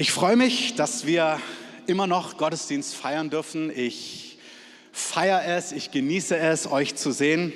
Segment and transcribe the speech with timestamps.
[0.00, 1.40] Ich freue mich, dass wir
[1.88, 3.76] immer noch Gottesdienst feiern dürfen.
[3.76, 4.38] Ich
[4.92, 7.52] feiere es, ich genieße es, euch zu sehen.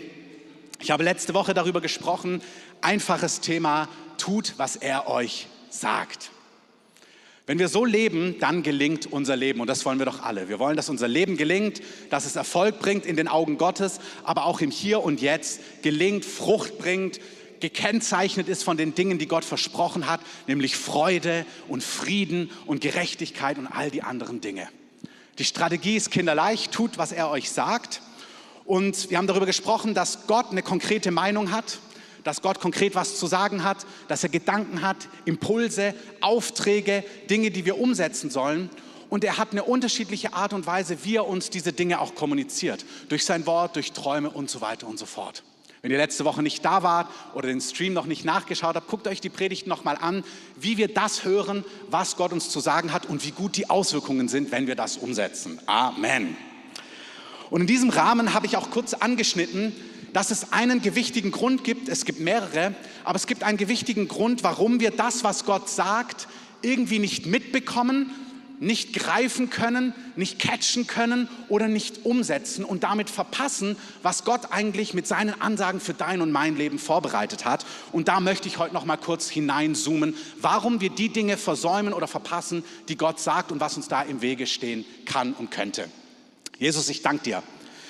[0.80, 2.42] Ich habe letzte Woche darüber gesprochen,
[2.80, 6.32] einfaches Thema, tut, was er euch sagt.
[7.46, 10.48] Wenn wir so leben, dann gelingt unser Leben und das wollen wir doch alle.
[10.48, 11.80] Wir wollen, dass unser Leben gelingt,
[12.10, 16.24] dass es Erfolg bringt in den Augen Gottes, aber auch im Hier und Jetzt gelingt,
[16.24, 17.20] Frucht bringt,
[17.62, 23.56] gekennzeichnet ist von den Dingen, die Gott versprochen hat, nämlich Freude und Frieden und Gerechtigkeit
[23.56, 24.68] und all die anderen Dinge.
[25.38, 28.02] Die Strategie ist kinderleicht, tut, was er euch sagt.
[28.66, 31.78] Und wir haben darüber gesprochen, dass Gott eine konkrete Meinung hat,
[32.24, 37.64] dass Gott konkret was zu sagen hat, dass er Gedanken hat, Impulse, Aufträge, Dinge, die
[37.64, 38.70] wir umsetzen sollen.
[39.08, 42.84] Und er hat eine unterschiedliche Art und Weise, wie er uns diese Dinge auch kommuniziert.
[43.08, 45.42] Durch sein Wort, durch Träume und so weiter und so fort.
[45.82, 49.08] Wenn ihr letzte Woche nicht da wart oder den Stream noch nicht nachgeschaut habt, guckt
[49.08, 50.22] euch die Predigt nochmal an,
[50.54, 54.28] wie wir das hören, was Gott uns zu sagen hat und wie gut die Auswirkungen
[54.28, 55.58] sind, wenn wir das umsetzen.
[55.66, 56.36] Amen.
[57.50, 59.74] Und in diesem Rahmen habe ich auch kurz angeschnitten,
[60.12, 64.44] dass es einen gewichtigen Grund gibt, es gibt mehrere, aber es gibt einen gewichtigen Grund,
[64.44, 66.28] warum wir das, was Gott sagt,
[66.62, 68.14] irgendwie nicht mitbekommen
[68.62, 74.94] nicht greifen können, nicht catchen können oder nicht umsetzen und damit verpassen, was Gott eigentlich
[74.94, 77.66] mit seinen Ansagen für dein und mein Leben vorbereitet hat.
[77.90, 82.06] Und da möchte ich heute noch mal kurz hineinzoomen, warum wir die Dinge versäumen oder
[82.06, 85.88] verpassen, die Gott sagt und was uns da im Wege stehen kann und könnte.
[86.56, 87.42] Jesus, ich danke dir,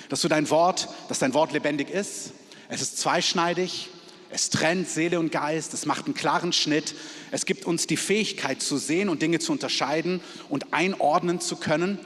[0.09, 2.31] dass du dein Wort, dass dein Wort lebendig ist.
[2.67, 3.89] Es ist zweischneidig.
[4.35, 6.95] Es trennt Seele und Geist, es macht einen klaren Schnitt,
[7.29, 11.99] es gibt uns die Fähigkeit zu sehen und Dinge zu unterscheiden und einordnen zu können.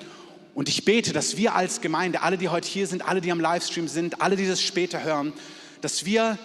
[0.53, 3.39] Und ich bete, dass wir als Gemeinde, alle, die heute hier sind, alle, die am
[3.39, 5.31] Livestream sind, alle, die das später hören,
[5.79, 6.37] dass wir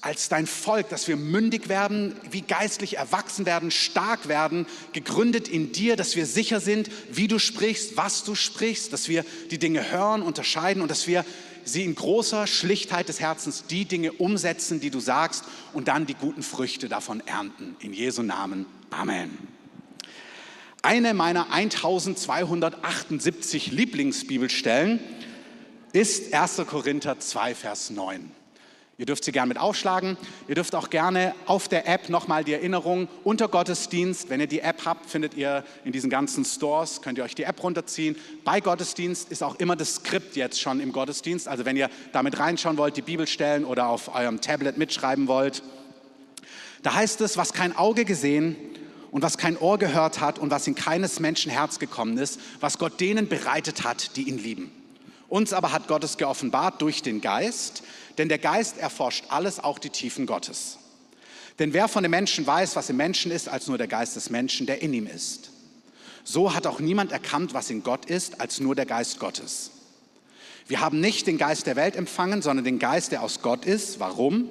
[0.00, 5.72] als dein Volk, dass wir mündig werden, wie geistlich erwachsen werden, stark werden, gegründet in
[5.72, 9.90] dir, dass wir sicher sind, wie du sprichst, was du sprichst, dass wir die Dinge
[9.90, 11.24] hören, unterscheiden und dass wir
[11.66, 16.14] sie in großer Schlichtheit des Herzens die Dinge umsetzen, die du sagst und dann die
[16.14, 17.76] guten Früchte davon ernten.
[17.80, 18.66] In Jesu Namen.
[18.90, 19.36] Amen.
[20.82, 25.00] Eine meiner 1278 Lieblingsbibelstellen
[25.92, 26.62] ist 1.
[26.68, 28.30] Korinther 2, Vers 9.
[28.98, 30.16] Ihr dürft sie gerne mit aufschlagen.
[30.48, 34.30] Ihr dürft auch gerne auf der App nochmal die Erinnerung unter Gottesdienst.
[34.30, 37.42] Wenn ihr die App habt, findet ihr in diesen ganzen Stores, könnt ihr euch die
[37.42, 38.16] App runterziehen.
[38.42, 41.46] Bei Gottesdienst ist auch immer das Skript jetzt schon im Gottesdienst.
[41.46, 45.62] Also wenn ihr damit reinschauen wollt, die Bibelstellen oder auf eurem Tablet mitschreiben wollt.
[46.82, 48.56] Da heißt es, was kein Auge gesehen
[49.10, 52.78] und was kein Ohr gehört hat und was in keines Menschen Herz gekommen ist, was
[52.78, 54.85] Gott denen bereitet hat, die ihn lieben.
[55.36, 57.82] Uns aber hat Gott es geoffenbart durch den Geist,
[58.16, 60.78] denn der Geist erforscht alles, auch die Tiefen Gottes.
[61.58, 64.30] Denn wer von den Menschen weiß, was im Menschen ist, als nur der Geist des
[64.30, 65.50] Menschen, der in ihm ist?
[66.24, 69.72] So hat auch niemand erkannt, was in Gott ist, als nur der Geist Gottes.
[70.68, 74.00] Wir haben nicht den Geist der Welt empfangen, sondern den Geist, der aus Gott ist.
[74.00, 74.48] Warum?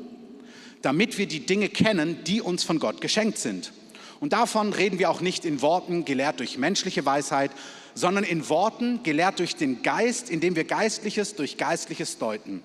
[0.83, 3.73] Damit wir die Dinge kennen, die uns von Gott geschenkt sind.
[4.19, 7.49] Und davon reden wir auch nicht in Worten, gelehrt durch menschliche Weisheit,
[7.95, 12.63] sondern in Worten, gelehrt durch den Geist, indem wir Geistliches durch Geistliches deuten.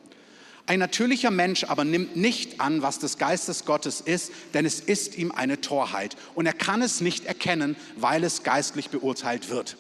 [0.67, 5.17] Ein natürlicher Mensch aber nimmt nicht an, was des Geistes Gottes ist, denn es ist
[5.17, 6.17] ihm eine Torheit.
[6.35, 9.77] Und er kann es nicht erkennen, weil es geistlich beurteilt wird.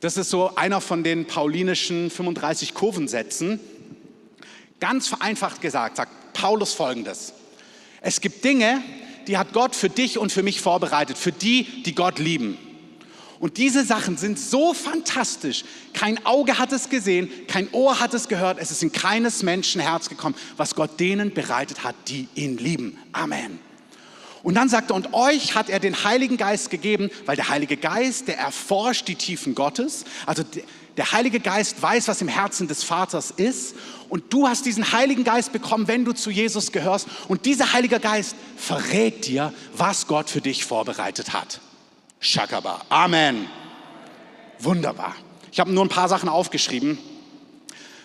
[0.00, 3.60] Das ist so einer von den paulinischen 35 Kurvensätzen.
[4.80, 7.32] Ganz vereinfacht gesagt, sagt Paulus folgendes.
[8.00, 8.82] Es gibt Dinge,
[9.26, 12.58] die hat Gott für dich und für mich vorbereitet, für die, die Gott lieben.
[13.44, 15.64] Und diese Sachen sind so fantastisch.
[15.92, 18.56] Kein Auge hat es gesehen, kein Ohr hat es gehört.
[18.58, 22.96] Es ist in keines Menschen Herz gekommen, was Gott denen bereitet hat, die ihn lieben.
[23.12, 23.58] Amen.
[24.42, 27.76] Und dann sagt er, und euch hat er den Heiligen Geist gegeben, weil der Heilige
[27.76, 30.06] Geist, der erforscht die Tiefen Gottes.
[30.24, 30.42] Also
[30.96, 33.74] der Heilige Geist weiß, was im Herzen des Vaters ist.
[34.08, 37.08] Und du hast diesen Heiligen Geist bekommen, wenn du zu Jesus gehörst.
[37.28, 41.60] Und dieser Heilige Geist verrät dir, was Gott für dich vorbereitet hat.
[42.24, 42.80] Shakaba.
[42.88, 43.48] Amen.
[44.58, 45.14] Wunderbar.
[45.52, 46.98] Ich habe nur ein paar Sachen aufgeschrieben.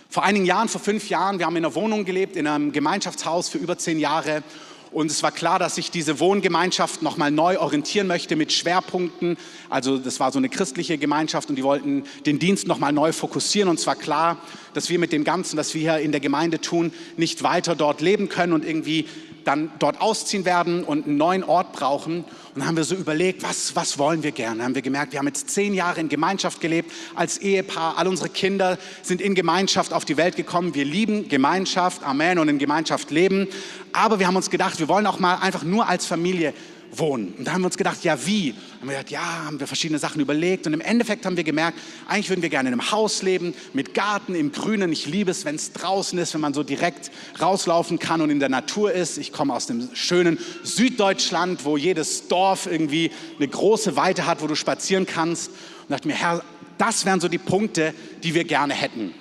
[0.10, 3.48] Vor einigen Jahren, vor fünf Jahren, wir haben in einer Wohnung gelebt, in einem Gemeinschaftshaus
[3.48, 4.44] für über zehn Jahre.
[4.92, 9.38] Und es war klar, dass ich diese Wohngemeinschaft nochmal neu orientieren möchte mit Schwerpunkten.
[9.70, 13.70] Also das war so eine christliche Gemeinschaft und die wollten den Dienst nochmal neu fokussieren.
[13.70, 14.38] Und es war klar,
[14.74, 18.02] dass wir mit dem Ganzen, was wir hier in der Gemeinde tun, nicht weiter dort
[18.02, 19.06] leben können und irgendwie
[19.44, 22.20] dann dort ausziehen werden und einen neuen Ort brauchen.
[22.20, 22.26] Und
[22.56, 24.58] dann haben wir so überlegt, was, was wollen wir gerne?
[24.58, 27.98] Dann haben wir gemerkt, wir haben jetzt zehn Jahre in Gemeinschaft gelebt, als Ehepaar.
[27.98, 30.76] All unsere Kinder sind in Gemeinschaft auf die Welt gekommen.
[30.76, 33.48] Wir lieben Gemeinschaft, Amen, und in Gemeinschaft leben.
[33.94, 36.54] Aber wir haben uns gedacht, wir wollen auch mal einfach nur als Familie
[36.92, 37.34] wohnen.
[37.38, 38.54] Und da haben wir uns gedacht, ja wie?
[38.80, 41.78] Haben wir gedacht, ja, haben wir verschiedene Sachen überlegt und im Endeffekt haben wir gemerkt,
[42.08, 44.92] eigentlich würden wir gerne in einem Haus leben, mit Garten im Grünen.
[44.92, 48.40] Ich liebe es, wenn es draußen ist, wenn man so direkt rauslaufen kann und in
[48.40, 49.18] der Natur ist.
[49.18, 54.48] Ich komme aus dem schönen Süddeutschland, wo jedes Dorf irgendwie eine große Weite hat, wo
[54.48, 55.50] du spazieren kannst.
[55.50, 56.44] Und dachte mir, Herr,
[56.78, 57.94] das wären so die Punkte,
[58.24, 59.14] die wir gerne hätten.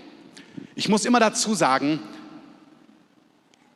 [0.74, 1.98] Ich muss immer dazu sagen,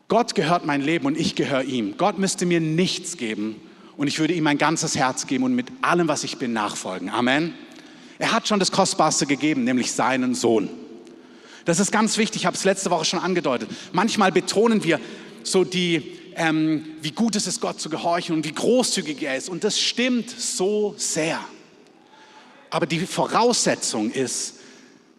[0.09, 1.97] Gott gehört mein Leben und ich gehöre ihm.
[1.97, 3.57] Gott müsste mir nichts geben
[3.97, 7.11] und ich würde ihm mein ganzes Herz geben und mit allem, was ich bin, nachfolgen.
[7.11, 7.55] Amen.
[8.19, 10.69] Er hat schon das Kostbarste gegeben, nämlich seinen Sohn.
[11.65, 13.69] Das ist ganz wichtig, ich habe es letzte Woche schon angedeutet.
[13.93, 15.01] Manchmal betonen wir
[15.43, 19.49] so die, ähm, wie gut es ist, Gott zu gehorchen und wie großzügig er ist.
[19.49, 21.39] Und das stimmt so sehr.
[22.71, 24.55] Aber die Voraussetzung ist,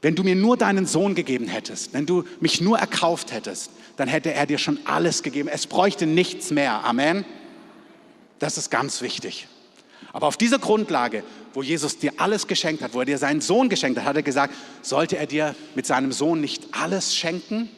[0.01, 4.09] wenn du mir nur deinen Sohn gegeben hättest, wenn du mich nur erkauft hättest, dann
[4.09, 5.47] hätte er dir schon alles gegeben.
[5.47, 6.83] Es bräuchte nichts mehr.
[6.83, 7.23] Amen.
[8.44, 9.48] Das ist ganz wichtig.
[10.12, 11.24] Aber auf dieser Grundlage,
[11.54, 14.22] wo Jesus dir alles geschenkt hat, wo er dir seinen Sohn geschenkt hat, hat er
[14.22, 17.69] gesagt, sollte er dir mit seinem Sohn nicht alles schenken?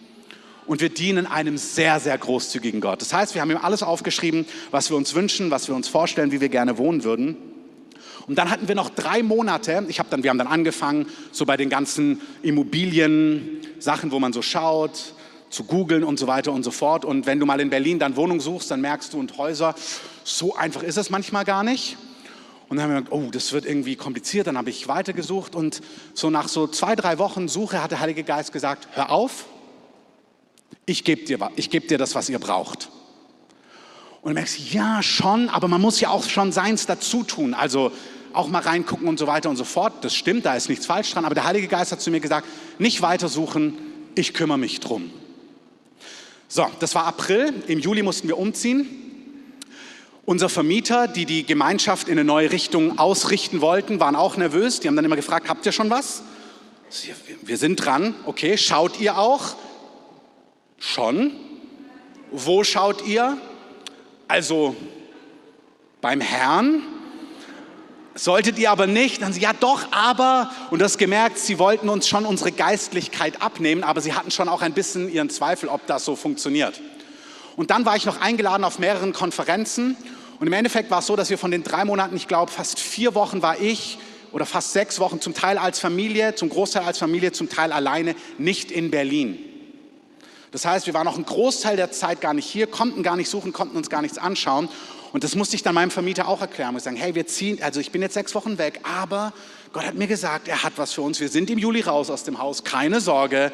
[0.66, 3.00] Und wir dienen einem sehr, sehr großzügigen Gott.
[3.00, 6.32] Das heißt, wir haben ihm alles aufgeschrieben, was wir uns wünschen, was wir uns vorstellen,
[6.32, 7.38] wie wir gerne wohnen würden.
[8.26, 9.86] Und dann hatten wir noch drei Monate.
[9.88, 14.42] Ich habe dann, wir haben dann angefangen, so bei den ganzen Immobilien-Sachen, wo man so
[14.42, 15.14] schaut,
[15.56, 17.06] zu googeln und so weiter und so fort.
[17.06, 19.74] Und wenn du mal in Berlin dann Wohnung suchst, dann merkst du und Häuser,
[20.25, 21.98] so einfach ist es manchmal gar nicht.
[22.68, 24.48] Und dann haben wir gedacht, oh, das wird irgendwie kompliziert.
[24.48, 25.81] Dann habe ich weitergesucht und
[26.13, 29.46] so nach so zwei, drei Wochen Suche hat der Heilige Geist gesagt, hör auf,
[30.86, 32.90] ich gebe dir, geb dir das, was ihr braucht.
[34.22, 37.54] Und du merkst, ja, schon, aber man muss ja auch schon seins dazu tun.
[37.54, 37.94] Also
[38.34, 40.04] auch mal reingucken und so weiter und so fort.
[40.04, 41.24] Das stimmt, da ist nichts falsch dran.
[41.24, 42.46] Aber der Heilige Geist hat zu mir gesagt,
[42.78, 43.78] nicht weitersuchen,
[44.16, 45.12] ich kümmere mich drum.
[46.47, 47.53] So, das war April.
[47.68, 48.88] Im Juli mussten wir umziehen.
[50.25, 54.80] Unser Vermieter, die die Gemeinschaft in eine neue Richtung ausrichten wollten, waren auch nervös.
[54.80, 56.24] Die haben dann immer gefragt, habt ihr schon was?
[57.42, 58.15] Wir sind dran.
[58.25, 59.56] Okay, schaut ihr auch?
[60.80, 61.31] Schon.
[62.31, 63.38] Wo schaut ihr?
[64.27, 64.75] Also
[66.01, 66.81] beim Herrn.
[68.18, 72.08] Solltet ihr aber nicht, dann sie, ja doch, aber, und das gemerkt, sie wollten uns
[72.08, 76.06] schon unsere Geistlichkeit abnehmen, aber sie hatten schon auch ein bisschen ihren Zweifel, ob das
[76.06, 76.80] so funktioniert.
[77.58, 79.98] Und dann war ich noch eingeladen auf mehreren Konferenzen
[80.40, 82.80] und im Endeffekt war es so, dass wir von den drei Monaten, ich glaube, fast
[82.80, 83.98] vier Wochen war ich
[84.32, 88.16] oder fast sechs Wochen zum Teil als Familie, zum Großteil als Familie, zum Teil alleine,
[88.38, 89.40] nicht in Berlin.
[90.56, 93.30] Das heißt, wir waren noch einen Großteil der Zeit gar nicht hier, konnten gar nicht
[93.30, 94.69] suchen, konnten uns gar nichts anschauen.
[95.12, 96.74] Und das musste ich dann meinem Vermieter auch erklären.
[96.78, 99.34] Ich sagen, hey, wir ziehen, also ich bin jetzt sechs Wochen weg, aber
[99.74, 101.19] Gott hat mir gesagt, er hat was für uns.
[101.19, 103.52] Wir sind im Juli raus aus dem Haus, keine Sorge.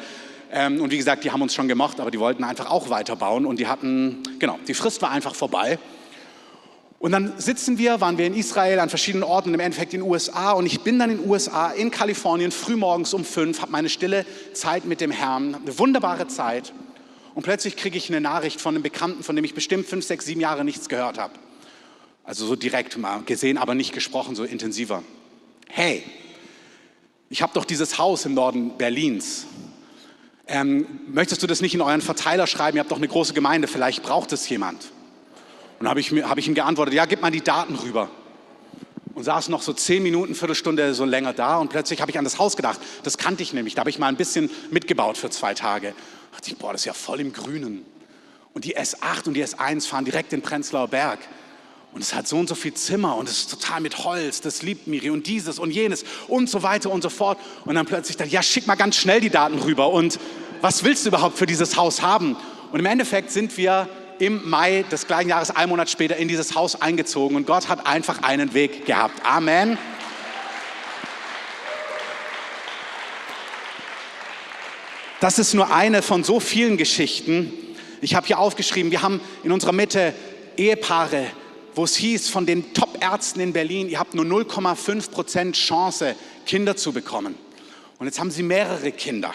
[0.52, 3.46] Ähm, und wie gesagt, die haben uns schon gemocht, aber die wollten einfach auch weiterbauen.
[3.46, 5.80] Und die hatten, genau, die Frist war einfach vorbei.
[7.00, 10.08] Und dann sitzen wir, waren wir in Israel an verschiedenen Orten im Endeffekt in den
[10.08, 10.52] USA.
[10.52, 14.24] Und ich bin dann in den USA, in Kalifornien, frühmorgens um fünf, habe meine stille
[14.52, 16.72] Zeit mit dem Herrn, eine wunderbare Zeit.
[17.34, 20.26] Und plötzlich kriege ich eine Nachricht von einem Bekannten, von dem ich bestimmt fünf, sechs,
[20.26, 21.34] sieben Jahre nichts gehört habe.
[22.24, 25.02] Also so direkt mal gesehen, aber nicht gesprochen, so intensiver.
[25.68, 26.04] Hey,
[27.30, 29.46] ich habe doch dieses Haus im Norden Berlins.
[30.46, 32.76] Ähm, möchtest du das nicht in euren Verteiler schreiben?
[32.76, 34.92] Ihr habt doch eine große Gemeinde, vielleicht braucht es jemand.
[35.80, 38.10] Und habe ich, hab ich ihm geantwortet, ja, gib mal die Daten rüber.
[39.14, 42.24] Und saß noch so zehn Minuten, Viertelstunde so länger da und plötzlich habe ich an
[42.24, 42.80] das Haus gedacht.
[43.02, 45.94] Das kannte ich nämlich, da habe ich mal ein bisschen mitgebaut für zwei Tage.
[46.32, 47.84] Da dachte ich, boah, das ist ja voll im Grünen.
[48.54, 51.20] Und die S8 und die S1 fahren direkt in Prenzlauer Berg.
[51.92, 54.62] Und es hat so und so viel Zimmer und es ist total mit Holz, das
[54.62, 57.38] liebt Miri und dieses und jenes und so weiter und so fort.
[57.66, 60.18] Und dann plötzlich dachte ich, ja, schick mal ganz schnell die Daten rüber und
[60.62, 62.34] was willst du überhaupt für dieses Haus haben?
[62.72, 66.54] Und im Endeffekt sind wir im Mai des gleichen Jahres, einen Monat später, in dieses
[66.54, 69.20] Haus eingezogen und Gott hat einfach einen Weg gehabt.
[69.26, 69.76] Amen.
[75.22, 77.52] Das ist nur eine von so vielen Geschichten.
[78.00, 80.12] Ich habe hier aufgeschrieben, wir haben in unserer Mitte
[80.56, 81.28] Ehepaare,
[81.76, 86.74] wo es hieß von den Top-Ärzten in Berlin, ihr habt nur 0,5 Prozent Chance, Kinder
[86.74, 87.36] zu bekommen.
[88.00, 89.32] Und jetzt haben sie mehrere Kinder.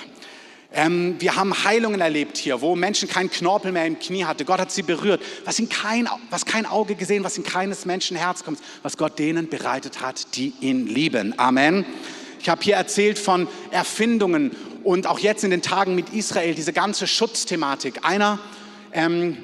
[0.74, 4.44] Ähm, wir haben Heilungen erlebt hier, wo Menschen keinen Knorpel mehr im Knie hatte.
[4.44, 5.22] Gott hat sie berührt.
[5.46, 9.17] Was, in kein, was kein Auge gesehen, was in keines Menschen Herz kommt, was Gott
[9.17, 11.34] denen bereitet hat, die ihn lieben.
[11.39, 11.86] Amen.
[12.39, 16.74] Ich habe hier erzählt von Erfindungen und auch jetzt in den Tagen mit Israel, diese
[16.74, 18.00] ganze Schutzthematik.
[18.03, 18.39] Einer,
[18.94, 19.38] ähm,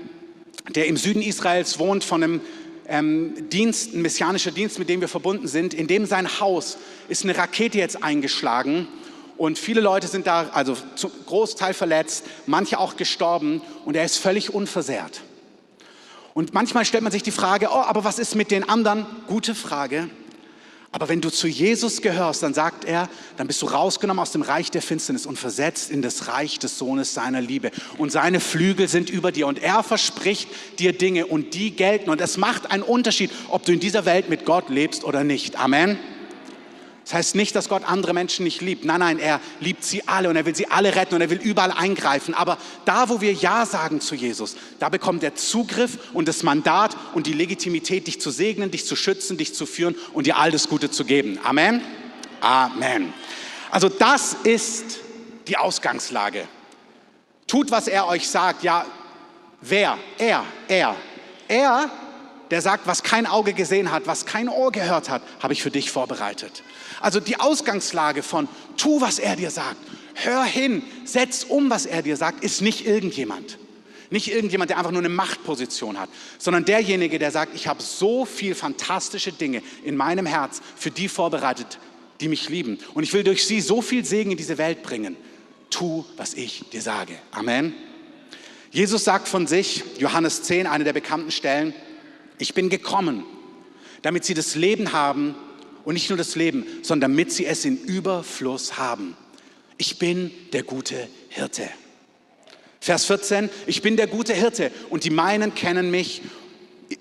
[0.75, 2.41] der im Süden Israels wohnt, von einem
[2.87, 6.77] ähm, Dienst, ein messianischer Dienst, mit dem wir verbunden sind, in dem sein Haus
[7.09, 8.87] ist eine Rakete jetzt eingeschlagen
[9.37, 14.17] und viele Leute sind da, also zum Großteil verletzt, manche auch gestorben und er ist
[14.17, 15.21] völlig unversehrt.
[16.33, 19.05] Und manchmal stellt man sich die Frage, oh, aber was ist mit den anderen?
[19.27, 20.09] Gute Frage.
[20.93, 24.43] Aber wenn du zu Jesus gehörst, dann sagt er, dann bist du rausgenommen aus dem
[24.43, 27.71] Reich der Finsternis und versetzt in das Reich des Sohnes seiner Liebe.
[27.97, 30.47] Und seine Flügel sind über dir und er verspricht
[30.77, 32.11] dir Dinge und die gelten.
[32.11, 35.59] Und es macht einen Unterschied, ob du in dieser Welt mit Gott lebst oder nicht.
[35.59, 35.97] Amen.
[37.03, 38.85] Das heißt nicht, dass Gott andere Menschen nicht liebt.
[38.85, 41.39] Nein, nein, er liebt sie alle und er will sie alle retten und er will
[41.41, 42.33] überall eingreifen.
[42.33, 46.95] Aber da, wo wir Ja sagen zu Jesus, da bekommt er Zugriff und das Mandat
[47.13, 50.51] und die Legitimität, dich zu segnen, dich zu schützen, dich zu führen und dir all
[50.51, 51.39] das Gute zu geben.
[51.43, 51.81] Amen.
[52.39, 53.13] Amen.
[53.69, 54.99] Also das ist
[55.47, 56.47] die Ausgangslage.
[57.47, 58.63] Tut, was er euch sagt.
[58.63, 58.85] Ja,
[59.59, 59.97] wer?
[60.17, 60.95] Er, er.
[61.47, 61.89] Er,
[62.53, 65.71] der sagt, was kein Auge gesehen hat, was kein Ohr gehört hat, habe ich für
[65.71, 66.61] dich vorbereitet.
[67.01, 69.77] Also die Ausgangslage von tu, was er dir sagt,
[70.13, 73.57] hör hin, setz um, was er dir sagt, ist nicht irgendjemand.
[74.11, 78.23] Nicht irgendjemand, der einfach nur eine Machtposition hat, sondern derjenige, der sagt, ich habe so
[78.23, 81.79] viel fantastische Dinge in meinem Herz für die vorbereitet,
[82.21, 82.77] die mich lieben.
[82.93, 85.17] Und ich will durch sie so viel Segen in diese Welt bringen.
[85.71, 87.15] Tu, was ich dir sage.
[87.31, 87.73] Amen.
[88.69, 91.73] Jesus sagt von sich, Johannes 10, eine der bekannten Stellen,
[92.37, 93.25] ich bin gekommen,
[94.01, 95.35] damit sie das Leben haben
[95.85, 99.15] und nicht nur das Leben, sondern damit sie es in Überfluss haben.
[99.77, 101.69] Ich bin der gute Hirte.
[102.79, 106.21] Vers 14, ich bin der gute Hirte und die meinen kennen mich.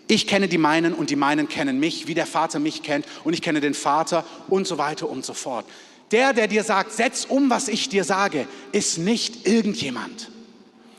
[0.07, 3.35] Ich kenne die meinen und die meinen kennen mich, wie der Vater mich kennt und
[3.35, 5.67] ich kenne den Vater und so weiter und so fort.
[6.13, 10.31] Der, der dir sagt, setz um, was ich dir sage, ist nicht irgendjemand.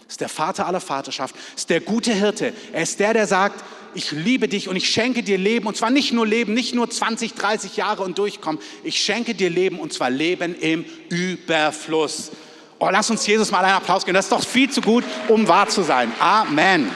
[0.07, 2.53] Ist der Vater aller Vaterschaft, ist der gute Hirte.
[2.73, 3.63] Er ist der, der sagt,
[3.95, 6.89] ich liebe dich und ich schenke dir Leben und zwar nicht nur Leben, nicht nur
[6.89, 8.61] 20, 30 Jahre und durchkommen.
[8.83, 12.31] Ich schenke dir Leben und zwar Leben im Überfluss.
[12.79, 14.15] Oh, lass uns Jesus mal einen Applaus geben.
[14.15, 16.11] Das ist doch viel zu gut, um wahr zu sein.
[16.19, 16.91] Amen.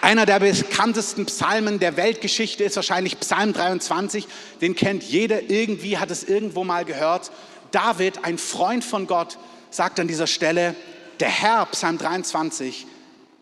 [0.00, 4.26] Einer der bekanntesten Psalmen der Weltgeschichte ist wahrscheinlich Psalm 23.
[4.60, 7.30] Den kennt jeder irgendwie, hat es irgendwo mal gehört.
[7.70, 9.38] David, ein Freund von Gott,
[9.70, 10.74] sagt an dieser Stelle,
[11.20, 12.86] der Herr, Psalm 23,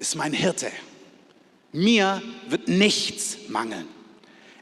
[0.00, 0.72] ist mein Hirte.
[1.72, 3.86] Mir wird nichts mangeln.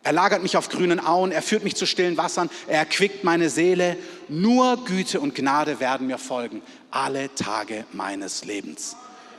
[0.02, 3.48] Er lagert mich auf grünen Auen, er führt mich zu stillen Wassern, er erquickt meine
[3.48, 3.96] Seele.
[4.28, 8.96] Nur Güte und Gnade werden mir folgen, alle Tage meines Lebens.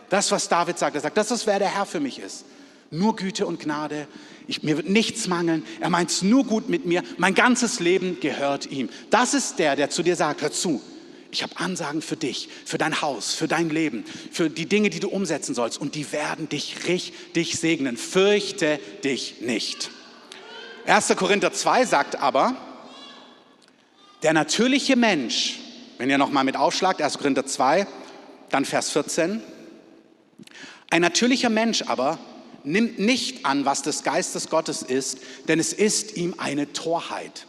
[0.10, 2.46] Das, was David sagt, er sagt, das ist, wer der Herr für mich ist.
[2.91, 4.08] Nur Güte und Gnade.
[4.48, 5.63] Ich, mir wird nichts mangeln.
[5.79, 7.03] Er meint es nur gut mit mir.
[7.18, 8.89] Mein ganzes Leben gehört ihm.
[9.12, 10.82] Das ist der, der zu dir sagt, hör zu,
[11.31, 15.00] ich habe Ansagen für dich, für dein Haus, für dein Leben, für die Dinge, die
[15.00, 15.79] du umsetzen sollst.
[15.79, 17.98] Und die werden dich richtig segnen.
[17.98, 19.91] Fürchte dich nicht.
[20.86, 21.15] 1.
[21.15, 22.55] Korinther 2 sagt aber,
[24.24, 25.59] der natürliche Mensch,
[25.98, 27.17] wenn ihr nochmal mit aufschlagt, 1.
[27.19, 27.86] Korinther 2,
[28.50, 29.41] dann Vers 14,
[30.89, 32.17] ein natürlicher Mensch aber
[32.63, 37.45] nimmt nicht an, was des Geistes Gottes ist, denn es ist ihm eine Torheit.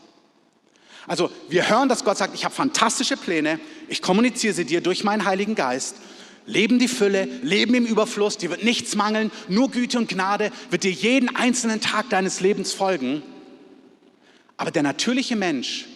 [1.07, 5.05] Also wir hören, dass Gott sagt, ich habe fantastische Pläne, ich kommuniziere sie dir durch
[5.05, 5.97] meinen Heiligen Geist.
[6.47, 10.85] Leben die Fülle, Leben im Überfluss, dir wird nichts mangeln, nur Güte und Gnade wird
[10.85, 13.23] dir jeden einzelnen Tag deines Lebens folgen.
[14.57, 15.87] Aber der natürliche Mensch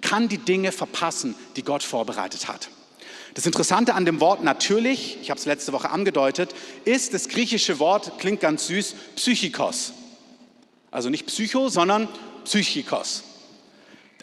[0.00, 2.68] kann die Dinge verpassen, die Gott vorbereitet hat.
[3.34, 6.54] Das Interessante an dem Wort natürlich, ich habe es letzte Woche angedeutet,
[6.86, 9.92] ist das griechische Wort, klingt ganz süß, Psychikos.
[10.90, 12.08] Also nicht Psycho, sondern
[12.44, 13.24] Psychikos.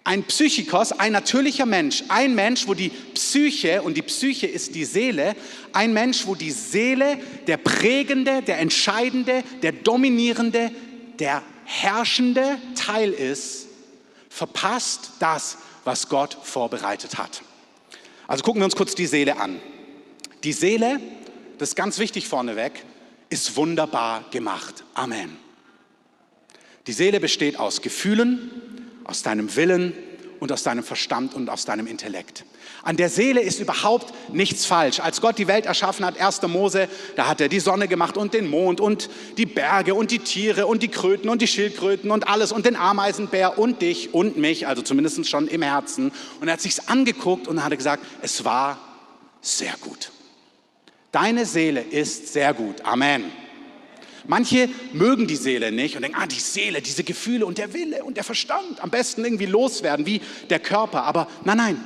[0.05, 4.83] Ein Psychikos, ein natürlicher Mensch, ein Mensch, wo die Psyche, und die Psyche ist die
[4.83, 5.35] Seele,
[5.71, 7.17] ein Mensch, wo die Seele
[7.47, 10.71] der prägende, der entscheidende, der dominierende,
[11.19, 13.67] der herrschende Teil ist,
[14.29, 17.41] verpasst das, was Gott vorbereitet hat.
[18.27, 19.61] Also gucken wir uns kurz die Seele an.
[20.43, 20.99] Die Seele,
[21.57, 22.83] das ist ganz wichtig vorneweg,
[23.29, 24.83] ist wunderbar gemacht.
[24.95, 25.37] Amen.
[26.87, 28.51] Die Seele besteht aus Gefühlen,
[29.03, 29.93] aus deinem Willen
[30.39, 32.43] und aus deinem Verstand und aus deinem Intellekt.
[32.83, 34.99] An der Seele ist überhaupt nichts falsch.
[34.99, 36.41] Als Gott die Welt erschaffen hat, 1.
[36.43, 40.19] Mose, da hat er die Sonne gemacht und den Mond und die Berge und die
[40.19, 44.35] Tiere und die Kröten und die Schildkröten und alles und den Ameisenbär und dich und
[44.35, 46.11] mich, also zumindest schon im Herzen.
[46.41, 48.77] Und er hat sich's angeguckt und hat gesagt, es war
[49.39, 50.11] sehr gut.
[51.13, 52.83] Deine Seele ist sehr gut.
[52.83, 53.31] Amen.
[54.25, 58.03] Manche mögen die Seele nicht und denken, ah, die Seele, diese Gefühle und der Wille
[58.03, 61.03] und der Verstand, am besten irgendwie loswerden, wie der Körper.
[61.03, 61.83] Aber nein, nein,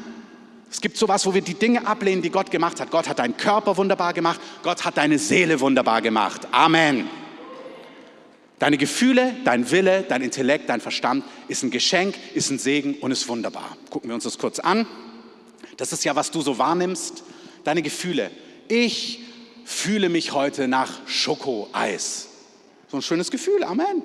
[0.69, 2.91] es gibt sowas, wo wir die Dinge ablehnen, die Gott gemacht hat.
[2.91, 6.47] Gott hat deinen Körper wunderbar gemacht, Gott hat deine Seele wunderbar gemacht.
[6.51, 7.09] Amen.
[8.59, 13.11] Deine Gefühle, dein Wille, dein Intellekt, dein Verstand ist ein Geschenk, ist ein Segen und
[13.11, 13.77] ist wunderbar.
[13.89, 14.87] Gucken wir uns das kurz an.
[15.77, 17.23] Das ist ja, was du so wahrnimmst.
[17.63, 18.31] Deine Gefühle.
[18.67, 19.21] Ich
[19.63, 22.26] fühle mich heute nach Schokoeis.
[22.89, 24.03] So ein schönes Gefühl, Amen.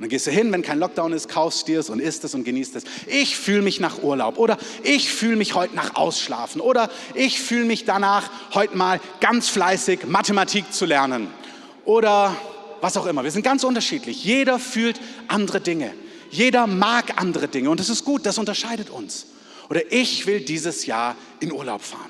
[0.00, 2.34] Und dann gehst du hin, wenn kein Lockdown ist, kaufst dir es und isst es
[2.34, 2.84] und genießt es.
[3.06, 7.66] Ich fühle mich nach Urlaub oder ich fühle mich heute nach Ausschlafen oder ich fühle
[7.66, 11.28] mich danach, heute mal ganz fleißig Mathematik zu lernen
[11.84, 12.34] oder
[12.80, 13.24] was auch immer.
[13.24, 14.24] Wir sind ganz unterschiedlich.
[14.24, 15.92] Jeder fühlt andere Dinge.
[16.30, 19.26] Jeder mag andere Dinge und das ist gut, das unterscheidet uns.
[19.68, 22.09] Oder ich will dieses Jahr in Urlaub fahren.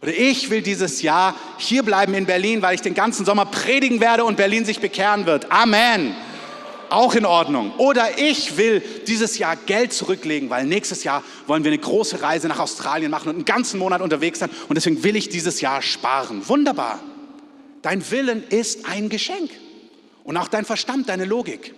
[0.00, 4.00] Oder ich will dieses Jahr hier bleiben in Berlin, weil ich den ganzen Sommer predigen
[4.00, 5.50] werde und Berlin sich bekehren wird.
[5.50, 6.14] Amen
[6.90, 7.72] auch in Ordnung.
[7.78, 12.48] Oder ich will dieses Jahr Geld zurücklegen, weil nächstes Jahr wollen wir eine große Reise
[12.48, 15.82] nach Australien machen und einen ganzen Monat unterwegs sein und deswegen will ich dieses Jahr
[15.82, 16.48] sparen.
[16.48, 17.00] Wunderbar.
[17.82, 19.50] Dein Willen ist ein Geschenk
[20.24, 21.74] und auch dein Verstand, deine Logik.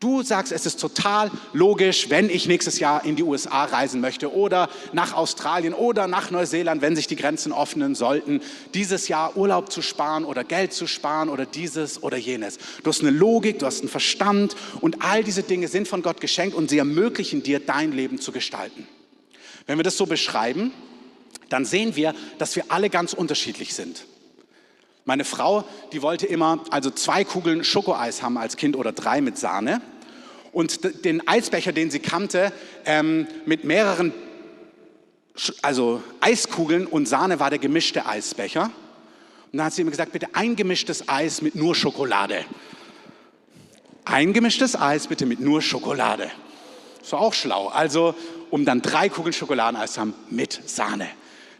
[0.00, 4.32] Du sagst, es ist total logisch, wenn ich nächstes Jahr in die USA reisen möchte
[4.32, 8.40] oder nach Australien oder nach Neuseeland, wenn sich die Grenzen öffnen sollten,
[8.74, 12.58] dieses Jahr Urlaub zu sparen oder Geld zu sparen oder dieses oder jenes.
[12.84, 16.20] Du hast eine Logik, du hast einen Verstand und all diese Dinge sind von Gott
[16.20, 18.86] geschenkt und sie ermöglichen dir, dein Leben zu gestalten.
[19.66, 20.72] Wenn wir das so beschreiben,
[21.48, 24.04] dann sehen wir, dass wir alle ganz unterschiedlich sind.
[25.08, 29.38] Meine Frau, die wollte immer also zwei Kugeln Schokoeis haben als Kind oder drei mit
[29.38, 29.80] Sahne.
[30.52, 32.52] Und den Eisbecher, den sie kannte,
[32.84, 34.12] ähm, mit mehreren
[35.62, 38.64] also Eiskugeln und Sahne war der gemischte Eisbecher.
[39.50, 42.44] Und dann hat sie immer gesagt, bitte ein gemischtes Eis mit nur Schokolade.
[44.04, 46.30] Ein gemischtes Eis bitte mit nur Schokolade.
[47.00, 47.68] Das war auch schlau.
[47.68, 48.14] Also,
[48.50, 51.08] um dann drei Kugeln Schokoladeneis zu haben mit Sahne.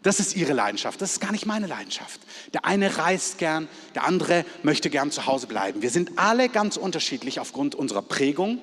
[0.03, 1.01] Das ist ihre Leidenschaft.
[1.01, 2.21] Das ist gar nicht meine Leidenschaft.
[2.55, 5.83] Der eine reist gern, der andere möchte gern zu Hause bleiben.
[5.83, 8.61] Wir sind alle ganz unterschiedlich aufgrund unserer Prägung,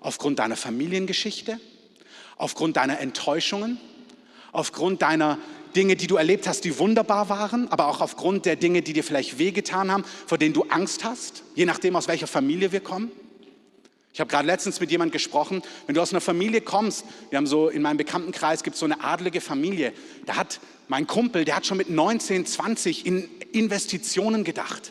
[0.00, 1.58] aufgrund deiner Familiengeschichte,
[2.36, 3.78] aufgrund deiner Enttäuschungen,
[4.52, 5.38] aufgrund deiner
[5.76, 9.04] Dinge, die du erlebt hast, die wunderbar waren, aber auch aufgrund der Dinge, die dir
[9.04, 13.12] vielleicht wehgetan haben, vor denen du Angst hast, je nachdem, aus welcher Familie wir kommen.
[14.18, 17.46] Ich habe gerade letztens mit jemandem gesprochen, wenn du aus einer Familie kommst, wir haben
[17.46, 19.92] so in meinem Bekanntenkreis gibt es so eine adlige Familie,
[20.26, 24.90] da hat mein Kumpel, der hat schon mit 19, 20 in Investitionen gedacht.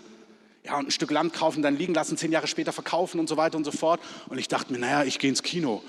[0.64, 3.36] Ja, und ein Stück Land kaufen, dann liegen lassen, zehn Jahre später verkaufen und so
[3.36, 4.00] weiter und so fort.
[4.30, 5.84] Und ich dachte mir, naja, ich gehe ins Kino.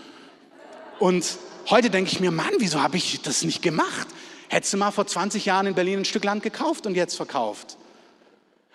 [0.99, 1.39] Und
[1.71, 4.09] heute denke ich mir, Mann, wieso habe ich das nicht gemacht?
[4.49, 7.77] Hättest du mal vor 20 Jahren in Berlin ein Stück Land gekauft und jetzt verkauft?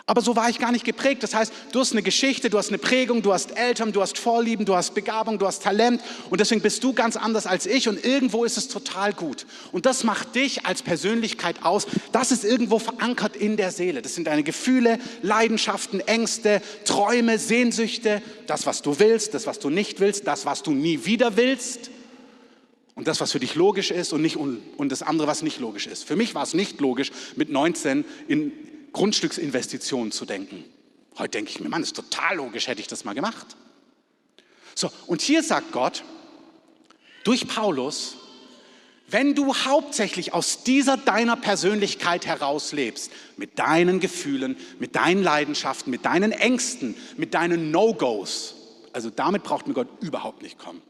[0.06, 1.24] Aber so war ich gar nicht geprägt.
[1.24, 4.18] Das heißt, du hast eine Geschichte, du hast eine Prägung, du hast Eltern, du hast
[4.18, 7.88] Vorlieben, du hast Begabung, du hast Talent und deswegen bist du ganz anders als ich
[7.88, 9.46] und irgendwo ist es total gut.
[9.72, 11.88] Und das macht dich als Persönlichkeit aus.
[12.12, 14.02] Das ist irgendwo verankert in der Seele.
[14.02, 19.70] Das sind deine Gefühle, Leidenschaften, Ängste, Träume, Sehnsüchte, das, was du willst, das, was du
[19.70, 21.92] nicht willst, das, was du nie wieder willst.
[22.96, 25.88] Und das, was für dich logisch ist und, nicht, und das andere, was nicht logisch
[25.88, 26.04] ist.
[26.04, 28.52] Für mich war es nicht logisch, mit 19 in,
[28.93, 30.63] Grundstücksinvestitionen zu denken.
[31.17, 33.56] Heute denke ich mir, Mann, ist total logisch, hätte ich das mal gemacht.
[34.75, 36.03] So, und hier sagt Gott
[37.23, 38.17] durch Paulus,
[39.08, 45.91] wenn du hauptsächlich aus dieser deiner Persönlichkeit heraus lebst, mit deinen Gefühlen, mit deinen Leidenschaften,
[45.91, 48.56] mit deinen Ängsten, mit deinen No-Gos,
[48.91, 50.82] also damit braucht mir Gott überhaupt nicht kommen.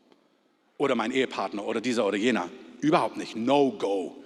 [0.77, 2.49] Oder mein Ehepartner oder dieser oder jener.
[2.81, 3.35] Überhaupt nicht.
[3.35, 4.22] No-Go.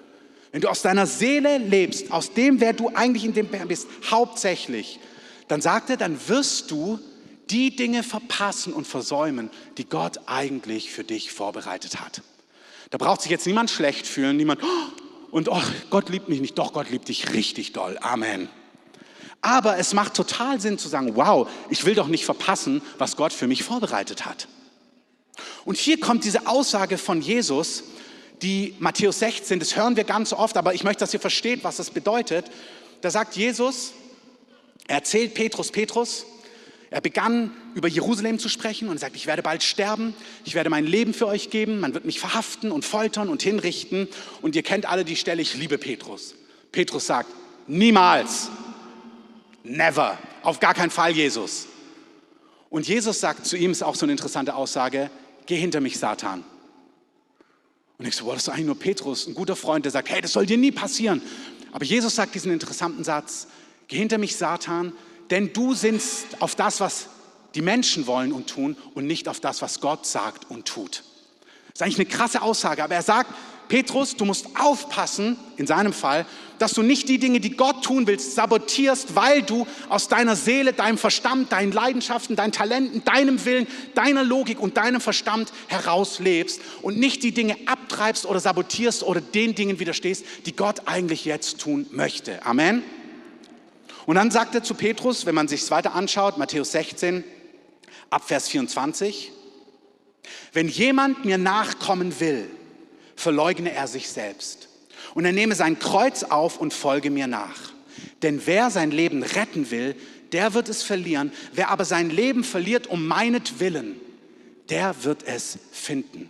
[0.52, 5.00] Wenn du aus deiner Seele lebst, aus dem, wer du eigentlich in dem bist, hauptsächlich,
[5.48, 7.00] dann sagt er, dann wirst du
[7.50, 12.22] die Dinge verpassen und versäumen, die Gott eigentlich für dich vorbereitet hat.
[12.90, 16.58] Da braucht sich jetzt niemand schlecht fühlen, niemand, oh, und oh, Gott liebt mich nicht,
[16.58, 17.98] doch, Gott liebt dich richtig doll.
[18.02, 18.50] Amen.
[19.42, 23.34] Aber es macht total Sinn zu sagen, wow, ich will doch nicht verpassen, was Gott
[23.34, 24.48] für mich vorbereitet hat.
[25.66, 27.84] Und hier kommt diese Aussage von Jesus,
[28.42, 31.78] die Matthäus 16, das hören wir ganz oft, aber ich möchte, dass ihr versteht, was
[31.78, 32.46] das bedeutet.
[33.02, 33.94] Da sagt Jesus,
[34.88, 36.26] er erzählt Petrus, Petrus,
[36.90, 40.14] er begann über Jerusalem zu sprechen und sagt, ich werde bald sterben,
[40.46, 44.08] ich werde mein Leben für euch geben, man wird mich verhaften und foltern und hinrichten.
[44.42, 46.36] Und ihr kennt alle die Stelle, ich liebe Petrus.
[46.72, 47.30] Petrus sagt,
[47.68, 48.50] niemals,
[49.64, 51.68] never, auf gar keinen Fall Jesus.
[52.70, 55.10] Und Jesus sagt zu ihm, ist auch so eine interessante Aussage,
[55.46, 56.46] geh hinter mich, Satan.
[57.98, 60.22] Und ich so, boah, das ist eigentlich nur Petrus, ein guter Freund, der sagt, hey,
[60.22, 61.22] das soll dir nie passieren.
[61.72, 63.48] Aber Jesus sagt diesen interessanten Satz,
[63.88, 64.94] geh hinter mich, Satan,
[65.30, 67.08] denn du sinnst auf das, was
[67.56, 71.04] die Menschen wollen und tun und nicht auf das, was Gott sagt und tut.
[71.68, 73.34] Das ist eigentlich eine krasse Aussage, aber er sagt,
[73.68, 76.26] Petrus, du musst aufpassen, in seinem Fall,
[76.60, 80.74] dass du nicht die Dinge, die Gott tun willst, sabotierst, weil du aus deiner Seele,
[80.74, 86.62] deinem Verstand, deinen Leidenschaften, deinen Talenten, deinem Willen, deiner Logik und deinem Verstand heraus lebst
[86.82, 91.60] und nicht die Dinge abtreibst oder sabotierst oder den Dingen widerstehst, die Gott eigentlich jetzt
[91.60, 92.46] tun möchte.
[92.46, 92.84] Amen.
[94.06, 97.24] Und dann sagt er zu Petrus, wenn man sich weiter anschaut, Matthäus 16,
[98.10, 99.34] ab Vers 24,
[100.54, 102.50] wenn jemand mir nachkommen will,
[103.18, 104.70] verleugne er sich selbst
[105.14, 107.74] und er nehme sein Kreuz auf und folge mir nach.
[108.22, 109.96] Denn wer sein Leben retten will,
[110.32, 111.32] der wird es verlieren.
[111.54, 114.00] Wer aber sein Leben verliert um meinetwillen,
[114.70, 116.30] der wird es finden.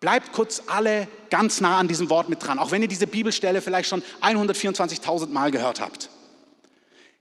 [0.00, 3.62] Bleibt kurz alle ganz nah an diesem Wort mit dran, auch wenn ihr diese Bibelstelle
[3.62, 6.10] vielleicht schon 124.000 Mal gehört habt.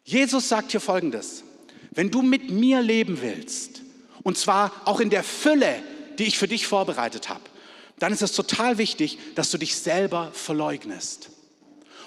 [0.03, 1.43] Jesus sagt hier Folgendes,
[1.91, 3.81] wenn du mit mir leben willst,
[4.23, 5.83] und zwar auch in der Fülle,
[6.17, 7.41] die ich für dich vorbereitet habe,
[8.01, 11.29] dann ist es total wichtig, dass du dich selber verleugnest.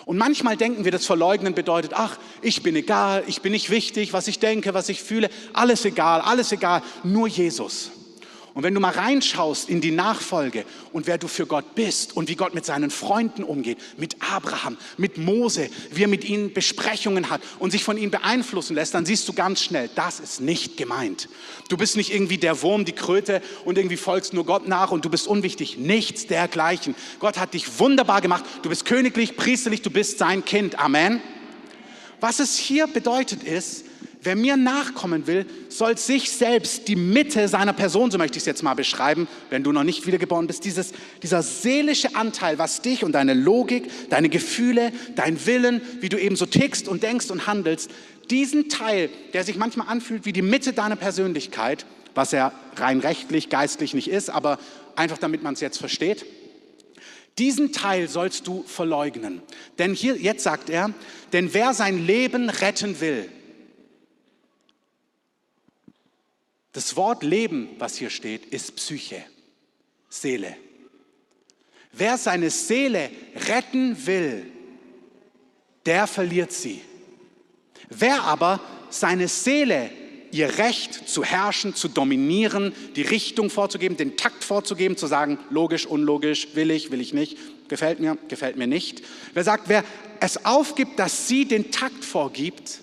[0.06, 4.12] Und manchmal denken wir, das Verleugnen bedeutet, ach, ich bin egal, ich bin nicht wichtig,
[4.12, 7.92] was ich denke, was ich fühle, alles egal, alles egal, nur Jesus.
[8.54, 12.28] Und wenn du mal reinschaust in die Nachfolge und wer du für Gott bist und
[12.28, 17.30] wie Gott mit seinen Freunden umgeht, mit Abraham, mit Mose, wie er mit ihnen Besprechungen
[17.30, 20.76] hat und sich von ihnen beeinflussen lässt, dann siehst du ganz schnell, das ist nicht
[20.76, 21.28] gemeint.
[21.68, 25.04] Du bist nicht irgendwie der Wurm, die Kröte und irgendwie folgst nur Gott nach und
[25.04, 25.76] du bist unwichtig.
[25.76, 26.94] Nichts dergleichen.
[27.18, 28.44] Gott hat dich wunderbar gemacht.
[28.62, 30.78] Du bist königlich, priesterlich, du bist sein Kind.
[30.78, 31.20] Amen.
[32.20, 33.84] Was es hier bedeutet ist,
[34.24, 38.46] Wer mir nachkommen will, soll sich selbst die Mitte seiner Person, so möchte ich es
[38.46, 43.04] jetzt mal beschreiben, wenn du noch nicht wiedergeboren bist, dieses, dieser seelische Anteil, was dich
[43.04, 47.46] und deine Logik, deine Gefühle, dein Willen, wie du eben so tickst und denkst und
[47.46, 47.90] handelst,
[48.30, 51.84] diesen Teil, der sich manchmal anfühlt wie die Mitte deiner Persönlichkeit,
[52.14, 54.58] was er rein rechtlich, geistlich nicht ist, aber
[54.96, 56.24] einfach damit man es jetzt versteht,
[57.36, 59.42] diesen Teil sollst du verleugnen.
[59.78, 60.94] Denn hier, jetzt sagt er,
[61.34, 63.28] denn wer sein Leben retten will,
[66.74, 69.24] Das Wort Leben, was hier steht, ist Psyche,
[70.08, 70.56] Seele.
[71.92, 73.10] Wer seine Seele
[73.48, 74.44] retten will,
[75.86, 76.80] der verliert sie.
[77.88, 78.60] Wer aber
[78.90, 79.88] seine Seele,
[80.32, 85.86] ihr Recht zu herrschen, zu dominieren, die Richtung vorzugeben, den Takt vorzugeben, zu sagen, logisch,
[85.86, 89.04] unlogisch, will ich, will ich nicht, gefällt mir, gefällt mir nicht.
[89.32, 89.84] Wer sagt, wer
[90.18, 92.80] es aufgibt, dass sie den Takt vorgibt,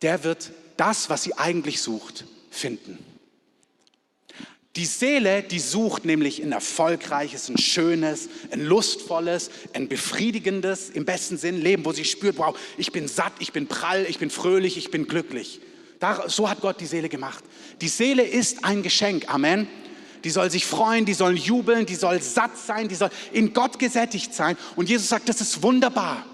[0.00, 2.98] der wird das, was sie eigentlich sucht, finden.
[4.76, 11.36] Die Seele, die sucht nämlich ein erfolgreiches, ein schönes, ein lustvolles, ein befriedigendes, im besten
[11.36, 14.78] Sinn Leben, wo sie spürt, wow, ich bin satt, ich bin prall, ich bin fröhlich,
[14.78, 15.60] ich bin glücklich.
[16.26, 17.44] so hat Gott die Seele gemacht.
[17.82, 19.68] Die Seele ist ein Geschenk, Amen.
[20.24, 23.78] Die soll sich freuen, die soll jubeln, die soll satt sein, die soll in Gott
[23.78, 24.56] gesättigt sein.
[24.76, 26.24] Und Jesus sagt, das ist wunderbar.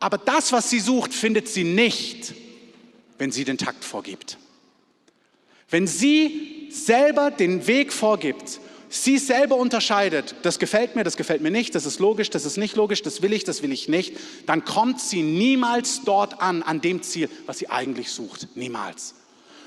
[0.00, 2.34] Aber das, was sie sucht, findet sie nicht
[3.18, 4.38] wenn sie den Takt vorgibt.
[5.70, 11.50] Wenn sie selber den Weg vorgibt, sie selber unterscheidet, das gefällt mir, das gefällt mir
[11.50, 14.16] nicht, das ist logisch, das ist nicht logisch, das will ich, das will ich nicht,
[14.46, 18.48] dann kommt sie niemals dort an, an dem Ziel, was sie eigentlich sucht.
[18.54, 19.14] Niemals.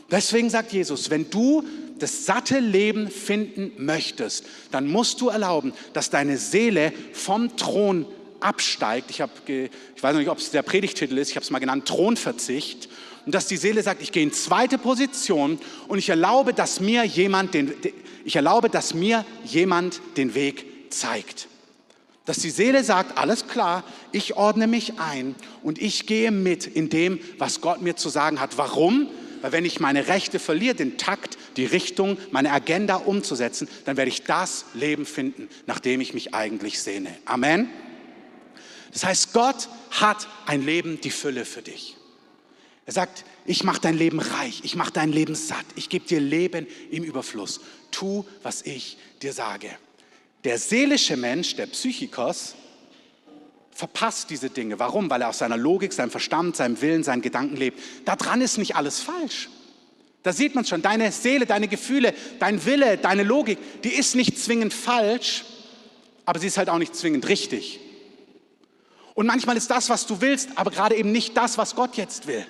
[0.10, 1.64] Deswegen sagt Jesus, wenn du
[2.00, 8.06] das satte Leben finden möchtest, dann musst du erlauben, dass deine Seele vom Thron
[8.40, 9.10] absteigt.
[9.10, 9.70] Ich, hab, ich
[10.02, 12.88] weiß noch nicht, ob es der Predigtitel ist, ich habe es mal genannt, Thronverzicht
[13.28, 15.60] und dass die Seele sagt, ich gehe in zweite Position
[15.90, 17.74] und ich erlaube, dass mir jemand den,
[18.24, 21.50] ich erlaube, dass mir jemand den Weg zeigt.
[22.24, 26.88] Dass die Seele sagt, alles klar, ich ordne mich ein und ich gehe mit in
[26.88, 28.58] dem, was Gott mir zu sagen hat.
[28.58, 29.10] Warum?
[29.42, 34.08] Weil wenn ich meine Rechte verliere, den Takt, die Richtung, meine Agenda umzusetzen, dann werde
[34.08, 37.13] ich das Leben finden, nach dem ich mich eigentlich sehne.
[37.26, 37.68] Amen.
[38.94, 41.97] Das heißt, Gott hat ein Leben, die Fülle für dich.
[42.88, 46.21] Er sagt, ich mache dein Leben reich, ich mache dein Leben satt, ich gebe dir
[46.21, 47.60] Leben im Überfluss.
[47.91, 49.69] Tu, was ich dir sage.
[50.45, 52.56] Der seelische Mensch, der Psychikos,
[53.71, 54.80] verpasst diese Dinge.
[54.80, 55.10] Warum?
[55.10, 57.78] Weil er aus seiner Logik, seinem Verstand, seinem Willen, seinen Gedanken lebt.
[58.06, 59.50] Daran ist nicht alles falsch.
[60.23, 64.39] Da sieht man schon, deine Seele, deine Gefühle, dein Wille, deine Logik, die ist nicht
[64.39, 65.43] zwingend falsch,
[66.23, 67.82] aber sie ist halt auch nicht zwingend richtig.
[69.13, 72.28] Und manchmal ist das, was du willst, aber gerade eben nicht das, was Gott jetzt
[72.28, 72.45] will.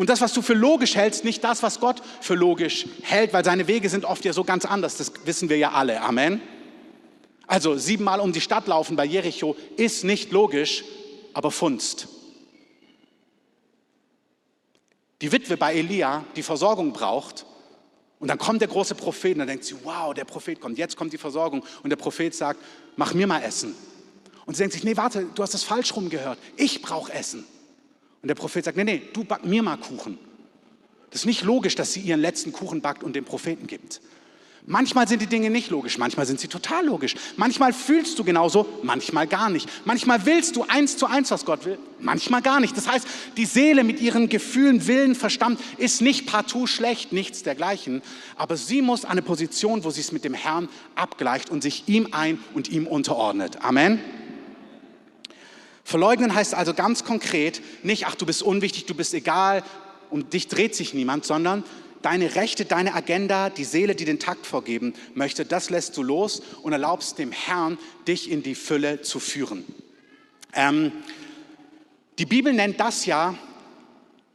[0.00, 3.44] Und das, was du für logisch hältst, nicht das, was Gott für logisch hält, weil
[3.44, 4.96] seine Wege sind oft ja so ganz anders.
[4.96, 6.00] Das wissen wir ja alle.
[6.00, 6.40] Amen.
[7.46, 10.84] Also siebenmal um die Stadt laufen bei Jericho ist nicht logisch,
[11.34, 12.08] aber Funst.
[15.20, 17.44] Die Witwe bei Elia, die Versorgung braucht,
[18.20, 20.96] Und dann kommt der große Prophet und dann denkt sie, wow, der Prophet kommt, jetzt
[20.96, 21.62] kommt die Versorgung.
[21.82, 22.58] Und der Prophet sagt,
[22.96, 23.76] mach mir mal Essen.
[24.46, 26.38] Und sie denkt sich, nee, warte, du hast das falsch rumgehört.
[26.56, 27.44] Ich brauche Essen.
[28.22, 30.18] Und der Prophet sagt, nee, nee, du back mir mal Kuchen.
[31.10, 34.00] Das ist nicht logisch, dass sie ihren letzten Kuchen backt und dem Propheten gibt.
[34.66, 37.14] Manchmal sind die Dinge nicht logisch, manchmal sind sie total logisch.
[37.36, 39.68] Manchmal fühlst du genauso, manchmal gar nicht.
[39.86, 42.76] Manchmal willst du eins zu eins, was Gott will, manchmal gar nicht.
[42.76, 43.06] Das heißt,
[43.38, 48.02] die Seele mit ihren Gefühlen, Willen, Verstand ist nicht partout schlecht, nichts dergleichen.
[48.36, 52.08] Aber sie muss eine Position, wo sie es mit dem Herrn abgleicht und sich ihm
[52.12, 53.64] ein und ihm unterordnet.
[53.64, 53.98] Amen.
[55.90, 59.64] Verleugnen heißt also ganz konkret nicht, ach du bist unwichtig, du bist egal,
[60.08, 61.64] um dich dreht sich niemand, sondern
[62.00, 66.42] deine Rechte, deine Agenda, die Seele, die den Takt vorgeben möchte, das lässt du los
[66.62, 67.76] und erlaubst dem Herrn,
[68.06, 69.64] dich in die Fülle zu führen.
[70.54, 70.92] Ähm,
[72.20, 73.34] die Bibel nennt das ja,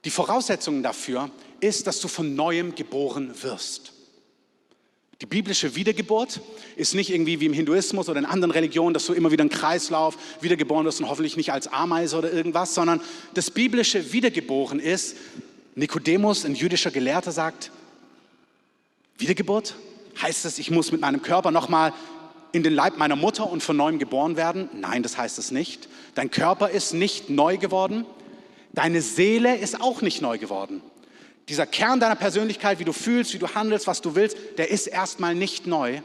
[0.04, 3.94] die Voraussetzungen dafür ist, dass du von neuem geboren wirst.
[5.22, 6.42] Die biblische Wiedergeburt
[6.76, 9.50] ist nicht irgendwie wie im Hinduismus oder in anderen Religionen, dass du immer wieder einen
[9.50, 13.00] Kreislauf wiedergeboren wirst und hoffentlich nicht als Ameise oder irgendwas, sondern
[13.34, 15.16] das biblische Wiedergeboren ist,
[15.76, 17.72] Nikodemus, ein jüdischer Gelehrter, sagt,
[19.18, 19.76] Wiedergeburt?
[20.22, 21.94] Heißt es, ich muss mit meinem Körper nochmal
[22.52, 24.70] in den Leib meiner Mutter und von neuem geboren werden?
[24.74, 25.88] Nein, das heißt es nicht.
[26.16, 28.06] Dein Körper ist nicht neu geworden.
[28.74, 30.82] Deine Seele ist auch nicht neu geworden.
[31.48, 34.88] Dieser Kern deiner Persönlichkeit, wie du fühlst, wie du handelst, was du willst, der ist
[34.88, 36.02] erstmal nicht neu.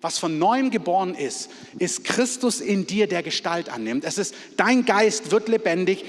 [0.00, 4.04] Was von neuem geboren ist, ist Christus in dir, der Gestalt annimmt.
[4.04, 6.04] Es ist, dein Geist wird lebendig,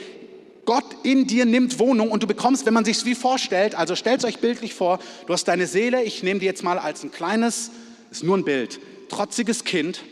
[0.65, 4.23] Gott in dir nimmt Wohnung und du bekommst, wenn man sich wie vorstellt, also stellt
[4.23, 7.71] euch bildlich vor, du hast deine Seele, ich nehme die jetzt mal als ein kleines,
[8.11, 8.79] ist nur ein Bild,
[9.09, 10.03] trotziges Kind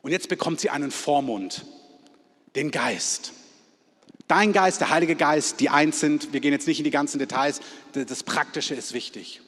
[0.00, 1.66] und jetzt bekommt sie einen Vormund,
[2.56, 3.34] den Geist.
[4.28, 7.18] Dein Geist, der Heilige Geist, die eins sind, wir gehen jetzt nicht in die ganzen
[7.18, 7.60] Details,
[7.92, 9.40] das Praktische ist wichtig.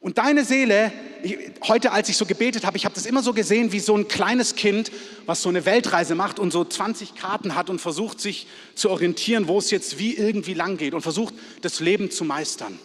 [0.00, 3.32] Und deine Seele, ich, heute als ich so gebetet habe, ich habe das immer so
[3.32, 4.92] gesehen wie so ein kleines Kind,
[5.26, 9.48] was so eine Weltreise macht und so 20 Karten hat und versucht sich zu orientieren,
[9.48, 12.78] wo es jetzt wie irgendwie lang geht und versucht das Leben zu meistern.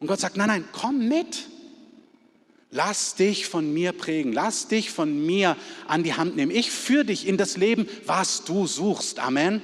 [0.00, 1.46] Und Gott sagt, nein, nein, komm mit.
[2.70, 5.56] Lass dich von mir prägen, lass dich von mir
[5.86, 6.52] an die Hand nehmen.
[6.52, 9.18] Ich führe dich in das Leben, was du suchst.
[9.18, 9.62] Amen.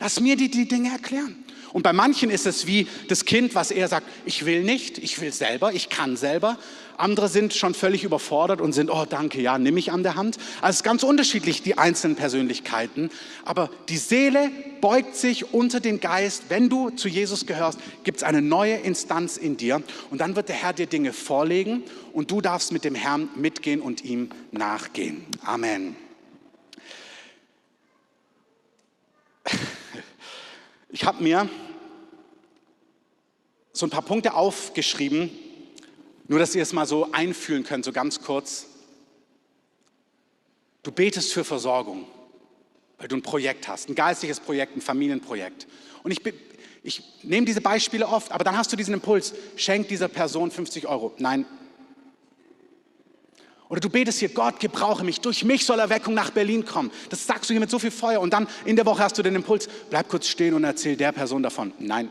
[0.00, 1.36] Lass mir die, die Dinge erklären.
[1.72, 5.20] Und bei manchen ist es wie das Kind, was eher sagt, ich will nicht, ich
[5.20, 6.58] will selber, ich kann selber.
[6.96, 10.36] Andere sind schon völlig überfordert und sind, oh danke, ja, nimm mich an der Hand.
[10.60, 13.10] Also ganz unterschiedlich, die einzelnen Persönlichkeiten.
[13.44, 16.44] Aber die Seele beugt sich unter den Geist.
[16.48, 19.82] Wenn du zu Jesus gehörst, gibt es eine neue Instanz in dir.
[20.10, 23.80] Und dann wird der Herr dir Dinge vorlegen und du darfst mit dem Herrn mitgehen
[23.80, 25.24] und ihm nachgehen.
[25.42, 25.96] Amen.
[30.92, 31.48] Ich habe mir
[33.72, 35.30] so ein paar Punkte aufgeschrieben,
[36.26, 38.66] nur dass ihr es mal so einfühlen könnt, so ganz kurz.
[40.82, 42.06] Du betest für Versorgung,
[42.98, 45.68] weil du ein Projekt hast, ein geistliches Projekt, ein Familienprojekt.
[46.02, 46.20] Und ich,
[46.82, 50.88] ich nehme diese Beispiele oft, aber dann hast du diesen Impuls, schenk dieser Person 50
[50.88, 51.14] Euro.
[51.18, 51.46] Nein,
[53.70, 56.90] oder du betest hier, Gott, gebrauche mich, durch mich soll Erweckung nach Berlin kommen.
[57.08, 59.22] Das sagst du hier mit so viel Feuer und dann in der Woche hast du
[59.22, 61.72] den Impuls, bleib kurz stehen und erzähl der Person davon.
[61.78, 62.10] Nein.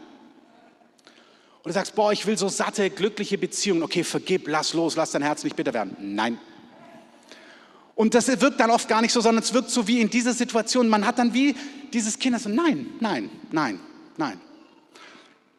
[1.60, 3.84] Oder du sagst, boah, ich will so satte, glückliche Beziehungen.
[3.84, 5.98] Okay, vergib, lass los, lass dein Herz nicht bitter werden.
[6.00, 6.40] Nein.
[7.94, 10.32] Und das wirkt dann oft gar nicht so, sondern es wirkt so wie in dieser
[10.32, 10.88] Situation.
[10.88, 11.58] Man hat dann wie
[11.92, 13.82] dieses Kind, das so, nein, nein, nein,
[14.16, 14.40] nein.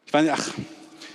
[0.07, 0.49] Ich weiß nicht, ach,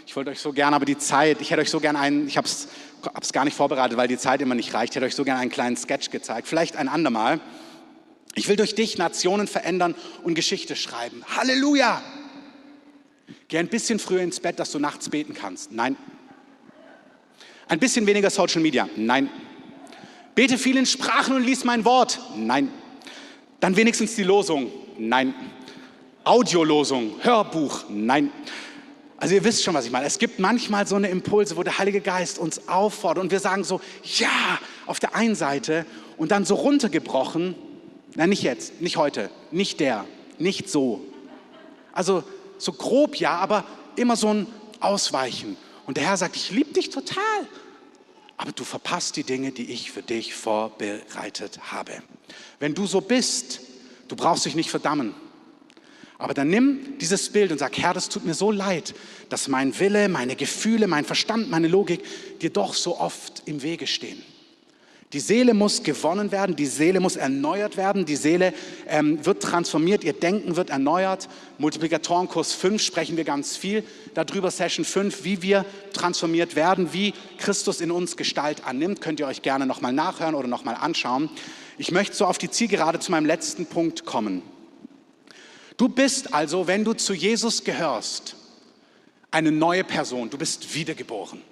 [0.07, 2.37] ich wollte euch so gerne, aber die Zeit, ich hätte euch so gerne einen, ich
[2.37, 2.68] habe es
[3.07, 4.92] habe es gar nicht vorbereitet, weil die Zeit immer nicht reicht.
[4.92, 6.49] Ich hätte euch so gerne einen kleinen Sketch gezeigt.
[6.49, 7.40] Vielleicht ein andermal.
[8.35, 11.25] Ich will durch dich Nationen verändern und Geschichte schreiben.
[11.37, 12.03] Halleluja!
[13.49, 15.73] Geh ein bisschen früher ins Bett, dass du nachts beten kannst.
[15.73, 15.97] Nein.
[17.69, 18.88] Ein bisschen weniger Social Media.
[18.97, 19.31] Nein.
[20.35, 22.21] Bete viel in Sprachen und lies mein Wort.
[22.37, 22.71] Nein.
[23.61, 24.71] Dann wenigstens die Losung.
[24.99, 25.35] Nein.
[26.25, 27.85] Audiolosung, Hörbuch.
[27.88, 28.31] Nein.
[29.18, 30.07] Also ihr wisst schon, was ich meine.
[30.07, 33.64] Es gibt manchmal so eine Impulse, wo der Heilige Geist uns auffordert und wir sagen
[33.64, 35.87] so, ja, auf der einen Seite
[36.18, 37.55] und dann so runtergebrochen,
[38.14, 40.05] na nicht jetzt, nicht heute, nicht der,
[40.38, 41.00] nicht so.
[41.92, 42.24] Also
[42.59, 43.64] so grob ja, aber
[43.96, 44.46] immer so ein
[44.81, 45.57] Ausweichen.
[45.87, 47.46] Und der Herr sagt, ich liebe dich total,
[48.37, 51.92] aber du verpasst die Dinge, die ich für dich vorbereitet habe.
[52.59, 53.61] Wenn du so bist,
[54.09, 55.14] du brauchst dich nicht verdammen.
[56.18, 58.94] Aber dann nimm dieses Bild und sag, Herr, das tut mir so leid,
[59.29, 62.02] dass mein Wille, meine Gefühle, mein Verstand, meine Logik
[62.40, 64.22] dir doch so oft im Wege stehen.
[65.12, 68.52] Die Seele muss gewonnen werden, die Seele muss erneuert werden, die Seele
[68.88, 71.29] ähm, wird transformiert, ihr Denken wird erneuert.
[71.59, 77.81] Multiplikatorenkurs 5 sprechen wir ganz viel darüber, Session 5, wie wir transformiert werden, wie Christus
[77.81, 79.00] in uns Gestalt annimmt.
[79.00, 81.31] Könnt ihr euch gerne nochmal nachhören oder nochmal anschauen.
[81.79, 84.42] Ich möchte so auf die Zielgerade zu meinem letzten Punkt kommen.
[85.77, 88.37] Du bist also, wenn du zu Jesus gehörst,
[89.31, 90.31] eine neue Person.
[90.31, 91.43] Du bist wiedergeboren.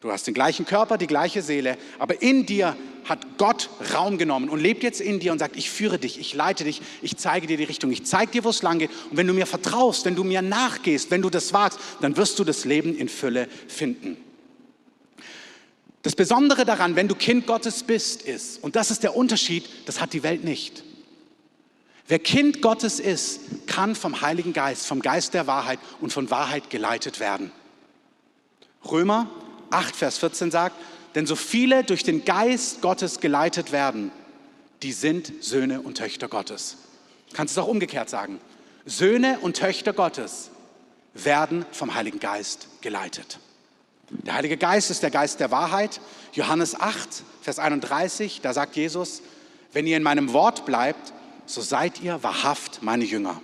[0.00, 4.50] Du hast den gleichen Körper, die gleiche Seele, aber in dir hat Gott Raum genommen
[4.50, 7.46] und lebt jetzt in dir und sagt, ich führe dich, ich leite dich, ich zeige
[7.46, 8.90] dir die Richtung, ich zeige dir, wo es lang geht.
[9.10, 12.38] Und wenn du mir vertraust, wenn du mir nachgehst, wenn du das wagst, dann wirst
[12.38, 14.18] du das Leben in Fülle finden.
[16.02, 20.02] Das Besondere daran, wenn du Kind Gottes bist, ist, und das ist der Unterschied, das
[20.02, 20.83] hat die Welt nicht.
[22.06, 26.68] Wer Kind Gottes ist, kann vom Heiligen Geist, vom Geist der Wahrheit und von Wahrheit
[26.68, 27.50] geleitet werden.
[28.84, 29.30] Römer
[29.70, 30.76] 8, Vers 14 sagt,
[31.14, 34.10] denn so viele durch den Geist Gottes geleitet werden,
[34.82, 36.76] die sind Söhne und Töchter Gottes.
[37.30, 38.38] Du kannst es auch umgekehrt sagen.
[38.84, 40.50] Söhne und Töchter Gottes
[41.14, 43.38] werden vom Heiligen Geist geleitet.
[44.10, 46.00] Der Heilige Geist ist der Geist der Wahrheit.
[46.34, 49.22] Johannes 8, Vers 31, da sagt Jesus,
[49.72, 51.13] wenn ihr in meinem Wort bleibt,
[51.46, 53.40] so seid ihr wahrhaft meine Jünger.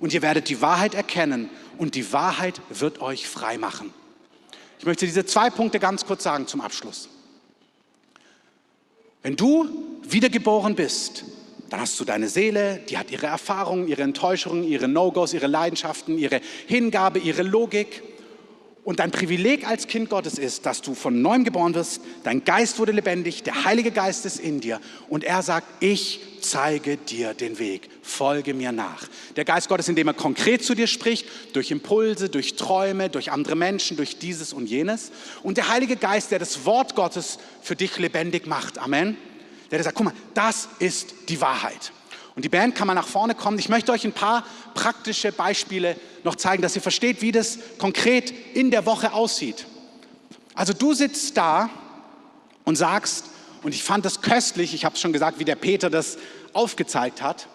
[0.00, 3.92] Und ihr werdet die Wahrheit erkennen und die Wahrheit wird euch frei machen.
[4.78, 7.08] Ich möchte diese zwei Punkte ganz kurz sagen zum Abschluss.
[9.22, 9.68] Wenn du
[10.02, 11.24] wiedergeboren bist,
[11.70, 16.18] dann hast du deine Seele, die hat ihre Erfahrungen, ihre Enttäuschungen, ihre No-Gos, ihre Leidenschaften,
[16.18, 18.02] ihre Hingabe, ihre Logik.
[18.84, 22.78] Und dein Privileg als Kind Gottes ist, dass du von neuem geboren wirst, dein Geist
[22.78, 27.58] wurde lebendig, der Heilige Geist ist in dir und er sagt, ich zeige dir den
[27.58, 29.08] Weg, folge mir nach.
[29.36, 33.56] Der Geist Gottes, indem er konkret zu dir spricht, durch Impulse, durch Träume, durch andere
[33.56, 35.12] Menschen, durch dieses und jenes.
[35.42, 38.78] Und der Heilige Geist, der das Wort Gottes für dich lebendig macht.
[38.78, 39.16] Amen.
[39.70, 41.92] Der sagt, guck mal, das ist die Wahrheit.
[42.36, 43.58] Und die Band kann mal nach vorne kommen.
[43.58, 44.44] Ich möchte euch ein paar
[44.74, 49.66] praktische Beispiele noch zeigen, dass ihr versteht, wie das konkret in der Woche aussieht.
[50.54, 51.70] Also du sitzt da
[52.64, 53.26] und sagst,
[53.62, 56.18] und ich fand das köstlich, ich habe es schon gesagt, wie der Peter das
[56.52, 57.48] aufgezeigt hat.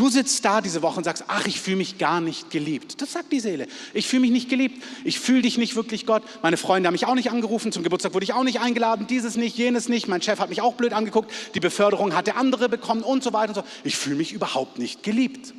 [0.00, 3.02] Du sitzt da diese Woche und sagst, ach, ich fühle mich gar nicht geliebt.
[3.02, 3.66] Das sagt die Seele.
[3.92, 4.82] Ich fühle mich nicht geliebt.
[5.04, 6.22] Ich fühle dich nicht wirklich, Gott.
[6.40, 7.70] Meine Freunde haben mich auch nicht angerufen.
[7.70, 9.06] Zum Geburtstag wurde ich auch nicht eingeladen.
[9.06, 10.08] Dieses nicht, jenes nicht.
[10.08, 11.30] Mein Chef hat mich auch blöd angeguckt.
[11.54, 13.64] Die Beförderung hat der andere bekommen und so weiter und so.
[13.84, 15.52] Ich fühle mich überhaupt nicht geliebt.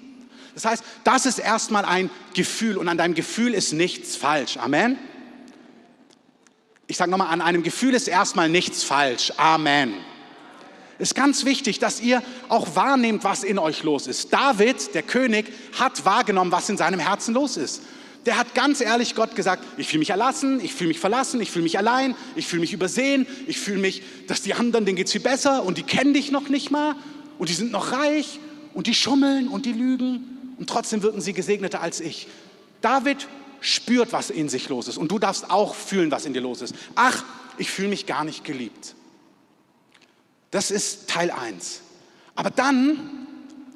[0.56, 4.58] Das heißt, das ist erstmal ein Gefühl und an deinem Gefühl ist nichts falsch.
[4.58, 4.98] Amen.
[6.88, 9.34] Ich sage nochmal, an einem Gefühl ist erstmal nichts falsch.
[9.38, 9.94] Amen
[11.02, 14.32] ist ganz wichtig, dass ihr auch wahrnehmt, was in euch los ist.
[14.32, 17.82] David, der König, hat wahrgenommen, was in seinem Herzen los ist.
[18.28, 21.50] Der hat ganz ehrlich Gott gesagt, ich fühle mich erlassen, ich fühle mich verlassen, ich
[21.50, 25.08] fühle mich allein, ich fühle mich übersehen, ich fühle mich, dass die anderen, denen geht
[25.08, 26.96] es viel besser und die kennen dich noch nicht mal
[27.40, 28.40] und die sind noch reich
[28.76, 32.28] und die schummeln und die lügen und trotzdem wirken sie gesegneter als ich.
[32.82, 33.28] David
[33.60, 36.62] spürt, was in sich los ist und du darfst auch fühlen, was in dir los
[36.62, 36.76] ist.
[36.94, 37.24] Ach,
[37.58, 38.94] ich fühle mich gar nicht geliebt.
[40.52, 41.82] Das ist Teil 1.
[42.36, 43.28] Aber dann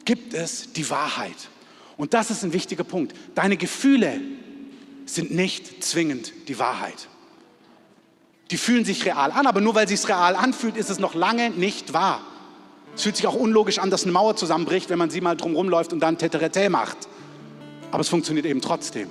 [0.03, 1.49] gibt es die Wahrheit.
[1.97, 3.15] Und das ist ein wichtiger Punkt.
[3.33, 4.19] Deine Gefühle
[5.05, 7.07] sind nicht zwingend die Wahrheit.
[8.51, 11.15] Die fühlen sich real an, aber nur weil es sich real anfühlt, ist es noch
[11.15, 12.21] lange nicht wahr.
[12.95, 15.55] Es fühlt sich auch unlogisch an, dass eine Mauer zusammenbricht, wenn man sie mal drum
[15.55, 16.97] rumläuft und dann Teterete macht.
[17.91, 19.09] Aber es funktioniert eben trotzdem.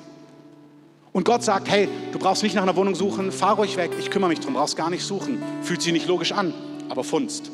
[1.13, 4.11] Und Gott sagt, hey, du brauchst nicht nach einer Wohnung suchen, fahr ruhig weg, ich
[4.11, 5.43] kümmere mich drum, brauchst gar nicht suchen.
[5.63, 6.53] Fühlt sich nicht logisch an
[6.89, 7.51] aber Funst.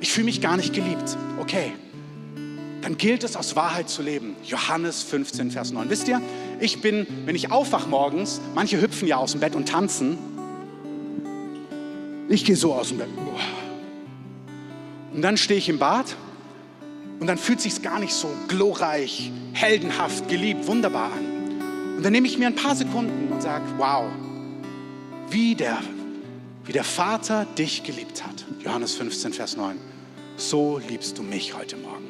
[0.00, 1.16] Ich fühle mich gar nicht geliebt.
[1.38, 1.72] Okay,
[2.82, 4.36] dann gilt es aus Wahrheit zu leben.
[4.44, 5.90] Johannes 15, Vers 9.
[5.90, 6.22] Wisst ihr,
[6.60, 10.18] ich bin, wenn ich aufwache morgens, manche hüpfen ja aus dem Bett und tanzen.
[12.28, 13.08] Ich gehe so aus dem Bett.
[15.12, 16.14] Und dann stehe ich im Bad
[17.18, 21.96] und dann fühlt sich gar nicht so glorreich, heldenhaft, geliebt, wunderbar an.
[21.96, 24.04] Und dann nehme ich mir ein paar Sekunden und sage, wow,
[25.30, 25.78] wie der
[26.66, 28.44] wie der Vater dich geliebt hat.
[28.64, 29.78] Johannes 15, Vers 9.
[30.36, 32.04] So liebst du mich heute Morgen.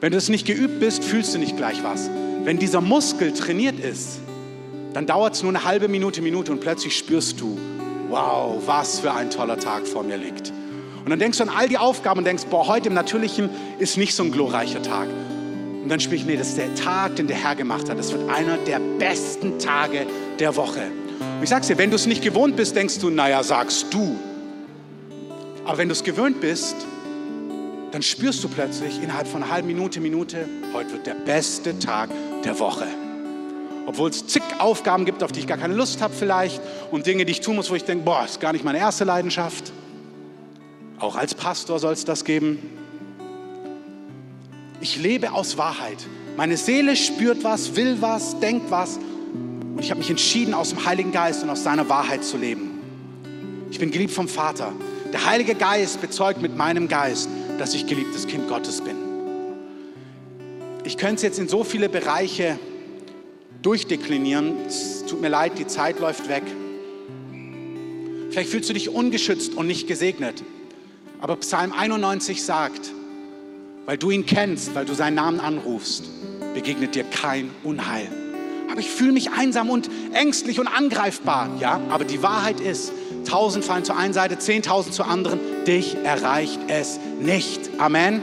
[0.00, 2.08] Wenn du es nicht geübt bist, fühlst du nicht gleich was.
[2.44, 4.20] Wenn dieser Muskel trainiert ist,
[4.94, 7.58] dann dauert es nur eine halbe Minute, Minute und plötzlich spürst du,
[8.08, 10.52] wow, was für ein toller Tag vor mir liegt.
[11.04, 13.96] Und dann denkst du an all die Aufgaben und denkst, boah, heute im Natürlichen ist
[13.96, 15.08] nicht so ein glorreicher Tag.
[15.82, 17.98] Und dann spüre ich, nee, das ist der Tag, den der Herr gemacht hat.
[17.98, 20.06] Das wird einer der besten Tage
[20.38, 20.90] der Woche.
[21.40, 24.16] Ich sag's dir, wenn du es nicht gewohnt bist, denkst du, naja, sagst du.
[25.64, 26.74] Aber wenn du es gewöhnt bist,
[27.92, 32.10] dann spürst du plötzlich innerhalb von einer halben Minute, Minute, heute wird der beste Tag
[32.44, 32.86] der Woche.
[33.86, 36.60] Obwohl es zig Aufgaben gibt, auf die ich gar keine Lust habe vielleicht
[36.90, 39.04] und Dinge, die ich tun muss, wo ich denke, boah, ist gar nicht meine erste
[39.04, 39.72] Leidenschaft.
[40.98, 42.58] Auch als Pastor soll es das geben.
[44.80, 45.98] Ich lebe aus Wahrheit.
[46.36, 48.98] Meine Seele spürt was, will was, denkt was.
[49.78, 52.80] Und ich habe mich entschieden, aus dem Heiligen Geist und aus seiner Wahrheit zu leben.
[53.70, 54.72] Ich bin geliebt vom Vater.
[55.12, 57.28] Der Heilige Geist bezeugt mit meinem Geist,
[57.60, 58.96] dass ich geliebtes Kind Gottes bin.
[60.82, 62.58] Ich könnte es jetzt in so viele Bereiche
[63.62, 64.66] durchdeklinieren.
[64.66, 66.42] Es tut mir leid, die Zeit läuft weg.
[68.30, 70.42] Vielleicht fühlst du dich ungeschützt und nicht gesegnet.
[71.20, 72.90] Aber Psalm 91 sagt,
[73.86, 76.02] weil du ihn kennst, weil du seinen Namen anrufst,
[76.52, 78.08] begegnet dir kein Unheil.
[78.78, 81.50] Aber ich fühle mich einsam und ängstlich und angreifbar.
[81.58, 82.92] Ja, aber die Wahrheit ist,
[83.28, 85.40] tausend fallen zur einen Seite, zehntausend zur anderen.
[85.66, 87.70] Dich erreicht es nicht.
[87.78, 88.22] Amen.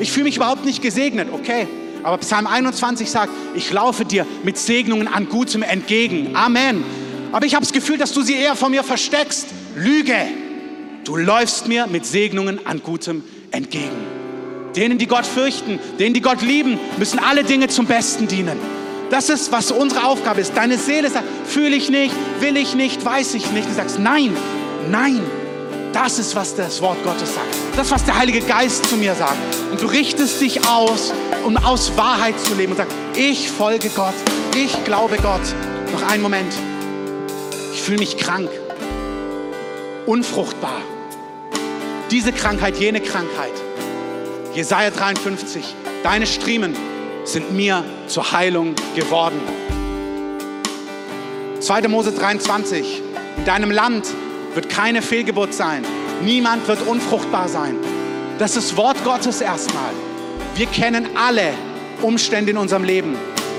[0.00, 1.28] Ich fühle mich überhaupt nicht gesegnet.
[1.30, 1.68] Okay,
[2.02, 6.34] aber Psalm 21 sagt, ich laufe dir mit Segnungen an Gutem entgegen.
[6.34, 6.82] Amen.
[7.30, 9.46] Aber ich habe das Gefühl, dass du sie eher von mir versteckst.
[9.76, 10.16] Lüge.
[11.04, 14.08] Du läufst mir mit Segnungen an Gutem entgegen.
[14.74, 18.58] Denen, die Gott fürchten, denen, die Gott lieben, müssen alle Dinge zum Besten dienen.
[19.12, 20.56] Das ist, was unsere Aufgabe ist.
[20.56, 23.68] Deine Seele sagt, fühle ich nicht, will ich nicht, weiß ich nicht.
[23.68, 24.34] Du sagst, nein,
[24.90, 25.20] nein.
[25.92, 27.54] Das ist, was das Wort Gottes sagt.
[27.76, 29.36] Das, was der Heilige Geist zu mir sagt.
[29.70, 31.12] Und du richtest dich aus,
[31.44, 34.14] um aus Wahrheit zu leben und sagst, ich folge Gott,
[34.56, 35.42] ich glaube Gott.
[35.92, 36.54] Noch einen Moment.
[37.74, 38.48] Ich fühle mich krank,
[40.06, 40.80] unfruchtbar
[42.12, 43.54] diese Krankheit, jene Krankheit.
[44.54, 45.64] Jesaja 53,
[46.02, 46.76] deine Striemen
[47.24, 49.40] sind mir zur Heilung geworden.
[51.60, 51.88] 2.
[51.88, 53.02] Mose 23,
[53.38, 54.06] in deinem Land
[54.54, 55.84] wird keine Fehlgeburt sein.
[56.22, 57.76] Niemand wird unfruchtbar sein.
[58.38, 59.92] Das ist Wort Gottes erstmal.
[60.56, 61.52] Wir kennen alle
[62.02, 63.16] Umstände in unserem Leben,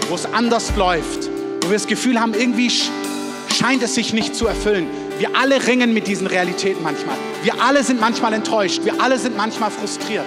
[0.09, 1.29] wo es anders läuft,
[1.61, 4.87] wo wir das Gefühl haben, irgendwie scheint es sich nicht zu erfüllen.
[5.19, 7.15] Wir alle ringen mit diesen Realitäten manchmal.
[7.43, 8.81] Wir alle sind manchmal enttäuscht.
[8.83, 10.25] Wir alle sind manchmal frustriert.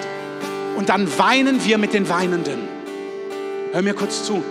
[0.77, 2.76] Und dann weinen wir mit den Weinenden.
[3.77, 4.43] Hör mir kurz zu.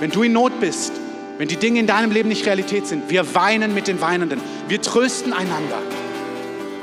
[0.00, 0.94] Wenn du in Not bist,
[1.36, 4.40] wenn die Dinge in deinem Leben nicht Realität sind, wir weinen mit den Weinenden.
[4.66, 5.76] Wir trösten einander.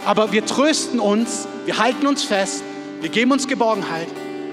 [0.05, 2.63] Aber wir trösten uns, wir halten uns fest,
[3.01, 4.05] wir geben uns Geborgenheit.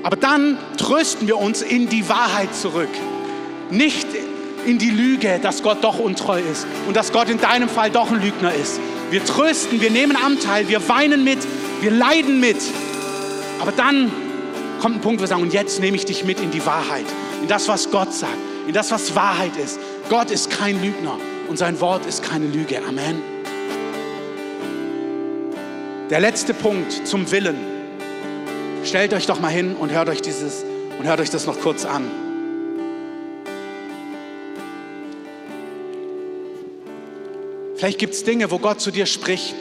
[0.02, 2.88] Aber dann trösten wir uns in die Wahrheit zurück.
[3.68, 4.06] Nicht
[4.64, 8.10] in die Lüge, dass Gott doch untreu ist und dass Gott in deinem Fall doch
[8.10, 8.80] ein Lügner ist.
[9.10, 11.40] Wir trösten, wir nehmen Anteil, wir weinen mit,
[11.82, 12.56] wir leiden mit.
[13.60, 14.10] Aber dann
[14.80, 17.04] kommt ein Punkt, wo wir sagen, und jetzt nehme ich dich mit in die Wahrheit,
[17.42, 19.78] in das, was Gott sagt, in das, was Wahrheit ist.
[20.08, 21.18] Gott ist kein Lügner
[21.48, 22.78] und sein Wort ist keine Lüge.
[22.86, 23.22] Amen.
[26.10, 27.56] Der letzte Punkt zum Willen.
[28.84, 30.64] Stellt euch doch mal hin und hört euch dieses
[30.98, 32.08] und hört euch das noch kurz an.
[37.76, 39.56] Vielleicht gibt es Dinge, wo Gott zu dir spricht,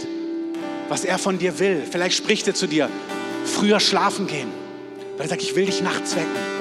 [0.87, 1.83] was er von dir will.
[1.89, 2.89] Vielleicht spricht er zu dir,
[3.43, 4.47] früher schlafen gehen,
[5.17, 6.54] weil er sagt, ich will dich nachts wecken.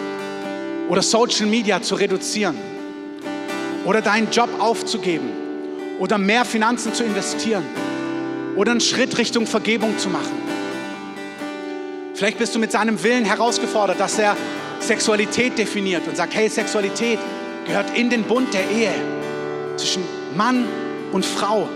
[0.89, 2.57] Oder Social Media zu reduzieren.
[3.85, 5.31] Oder deinen Job aufzugeben.
[5.99, 7.65] Oder mehr Finanzen zu investieren.
[8.57, 10.43] Oder einen Schritt Richtung Vergebung zu machen.
[12.15, 14.37] Vielleicht bist du mit seinem Willen herausgefordert, dass er
[14.81, 17.19] Sexualität definiert und sagt, hey, Sexualität
[17.67, 18.93] gehört in den Bund der Ehe
[19.77, 20.05] zwischen
[20.37, 20.67] Mann
[21.13, 21.69] und Frau.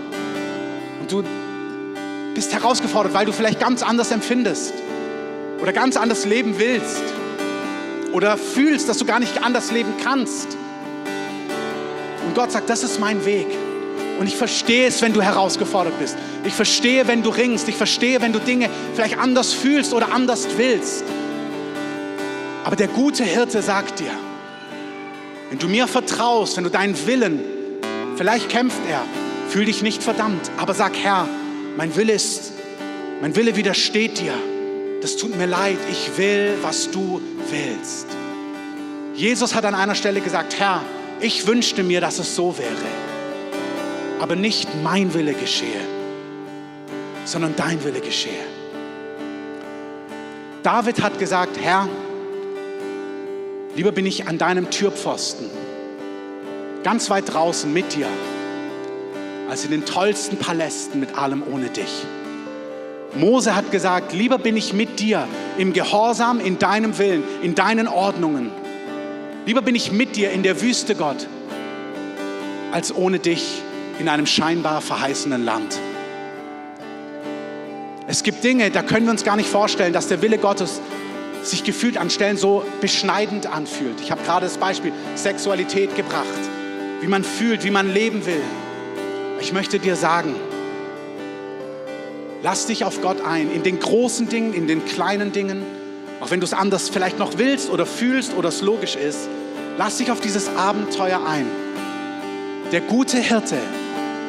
[1.01, 1.23] Und du
[2.33, 4.73] bist herausgefordert, weil du vielleicht ganz anders empfindest
[5.61, 7.03] oder ganz anders leben willst
[8.13, 10.57] oder fühlst, dass du gar nicht anders leben kannst.
[12.25, 13.47] Und Gott sagt, das ist mein Weg.
[14.19, 16.17] Und ich verstehe es, wenn du herausgefordert bist.
[16.43, 17.69] Ich verstehe, wenn du ringst.
[17.69, 21.03] Ich verstehe, wenn du Dinge vielleicht anders fühlst oder anders willst.
[22.65, 24.11] Aber der gute Hirte sagt dir,
[25.49, 27.39] wenn du mir vertraust, wenn du deinen Willen,
[28.17, 29.03] vielleicht kämpft er,
[29.49, 31.27] Fühl dich nicht verdammt, aber sag, Herr,
[31.75, 32.53] mein Wille ist,
[33.19, 34.33] mein Wille widersteht dir.
[35.01, 35.77] Das tut mir leid.
[35.89, 38.07] Ich will, was du willst.
[39.15, 40.81] Jesus hat an einer Stelle gesagt, Herr,
[41.19, 42.69] ich wünschte mir, dass es so wäre.
[44.19, 45.81] Aber nicht mein Wille geschehe,
[47.25, 48.45] sondern dein Wille geschehe.
[50.63, 51.87] David hat gesagt, Herr,
[53.75, 55.49] lieber bin ich an deinem Türpfosten,
[56.83, 58.07] ganz weit draußen mit dir,
[59.49, 62.05] als in den tollsten Palästen mit allem ohne dich.
[63.15, 67.87] Mose hat gesagt, lieber bin ich mit dir im Gehorsam, in deinem Willen, in deinen
[67.87, 68.51] Ordnungen.
[69.45, 71.27] Lieber bin ich mit dir in der Wüste, Gott,
[72.71, 73.61] als ohne dich
[73.99, 75.79] in einem scheinbar verheißenen Land.
[78.07, 80.81] Es gibt Dinge, da können wir uns gar nicht vorstellen, dass der Wille Gottes
[81.43, 84.01] sich gefühlt an Stellen so beschneidend anfühlt.
[84.01, 86.25] Ich habe gerade das Beispiel Sexualität gebracht,
[87.01, 88.41] wie man fühlt, wie man leben will.
[89.41, 90.35] Ich möchte dir sagen,
[92.43, 95.63] lass dich auf Gott ein, in den großen Dingen, in den kleinen Dingen,
[96.21, 99.29] auch wenn du es anders vielleicht noch willst oder fühlst oder es logisch ist,
[99.77, 101.45] lass dich auf dieses Abenteuer ein.
[102.71, 103.57] Der gute Hirte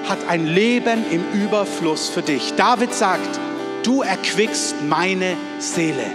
[0.09, 2.55] hat ein Leben im Überfluss für dich.
[2.55, 3.39] David sagt,
[3.83, 6.07] du erquickst meine Seele.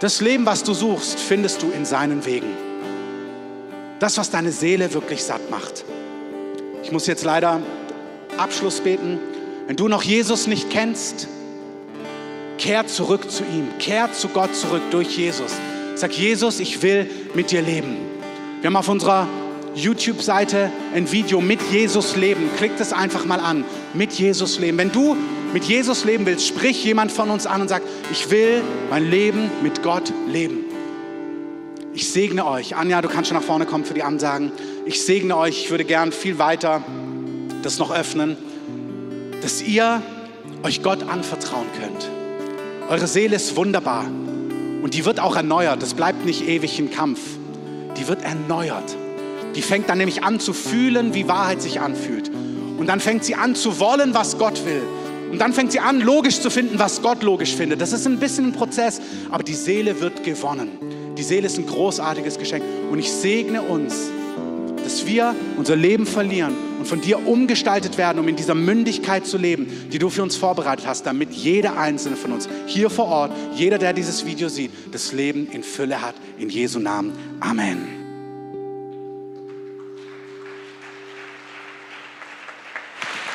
[0.00, 2.54] Das Leben, was du suchst, findest du in seinen Wegen.
[3.98, 5.84] Das, was deine Seele wirklich satt macht.
[6.82, 7.62] Ich muss jetzt leider
[8.36, 9.18] Abschluss beten.
[9.66, 11.26] Wenn du noch Jesus nicht kennst,
[12.56, 15.52] kehr zurück zu ihm, kehr zu Gott zurück durch Jesus.
[15.96, 17.96] Sag, Jesus, ich will mit dir leben.
[18.60, 19.26] Wir haben auf unserer
[19.74, 22.48] YouTube-Seite ein Video mit Jesus leben.
[22.56, 23.64] Klick das einfach mal an.
[23.92, 24.78] Mit Jesus leben.
[24.78, 25.16] Wenn du
[25.52, 29.50] mit Jesus leben willst, sprich jemand von uns an und sag, ich will mein Leben
[29.62, 30.64] mit Gott leben.
[31.92, 32.76] Ich segne euch.
[32.76, 34.52] Anja, du kannst schon nach vorne kommen für die Ansagen.
[34.84, 35.64] Ich segne euch.
[35.64, 36.82] Ich würde gern viel weiter
[37.62, 38.36] das noch öffnen,
[39.46, 40.02] dass ihr
[40.64, 42.10] euch Gott anvertrauen könnt.
[42.90, 44.04] Eure Seele ist wunderbar
[44.82, 45.80] und die wird auch erneuert.
[45.80, 47.20] Das bleibt nicht ewig im Kampf.
[47.96, 48.96] Die wird erneuert.
[49.54, 52.28] Die fängt dann nämlich an zu fühlen, wie Wahrheit sich anfühlt.
[52.76, 54.82] Und dann fängt sie an zu wollen, was Gott will.
[55.30, 57.80] Und dann fängt sie an, logisch zu finden, was Gott logisch findet.
[57.80, 61.14] Das ist ein bisschen ein Prozess, aber die Seele wird gewonnen.
[61.16, 62.64] Die Seele ist ein großartiges Geschenk.
[62.90, 64.10] Und ich segne uns,
[64.82, 69.38] dass wir unser Leben verlieren und von dir umgestaltet werden, um in dieser Mündigkeit zu
[69.38, 73.32] leben, die du für uns vorbereitet hast, damit jeder einzelne von uns hier vor Ort,
[73.54, 76.14] jeder, der dieses Video sieht, das Leben in Fülle hat.
[76.38, 77.12] In Jesu Namen.
[77.40, 77.95] Amen.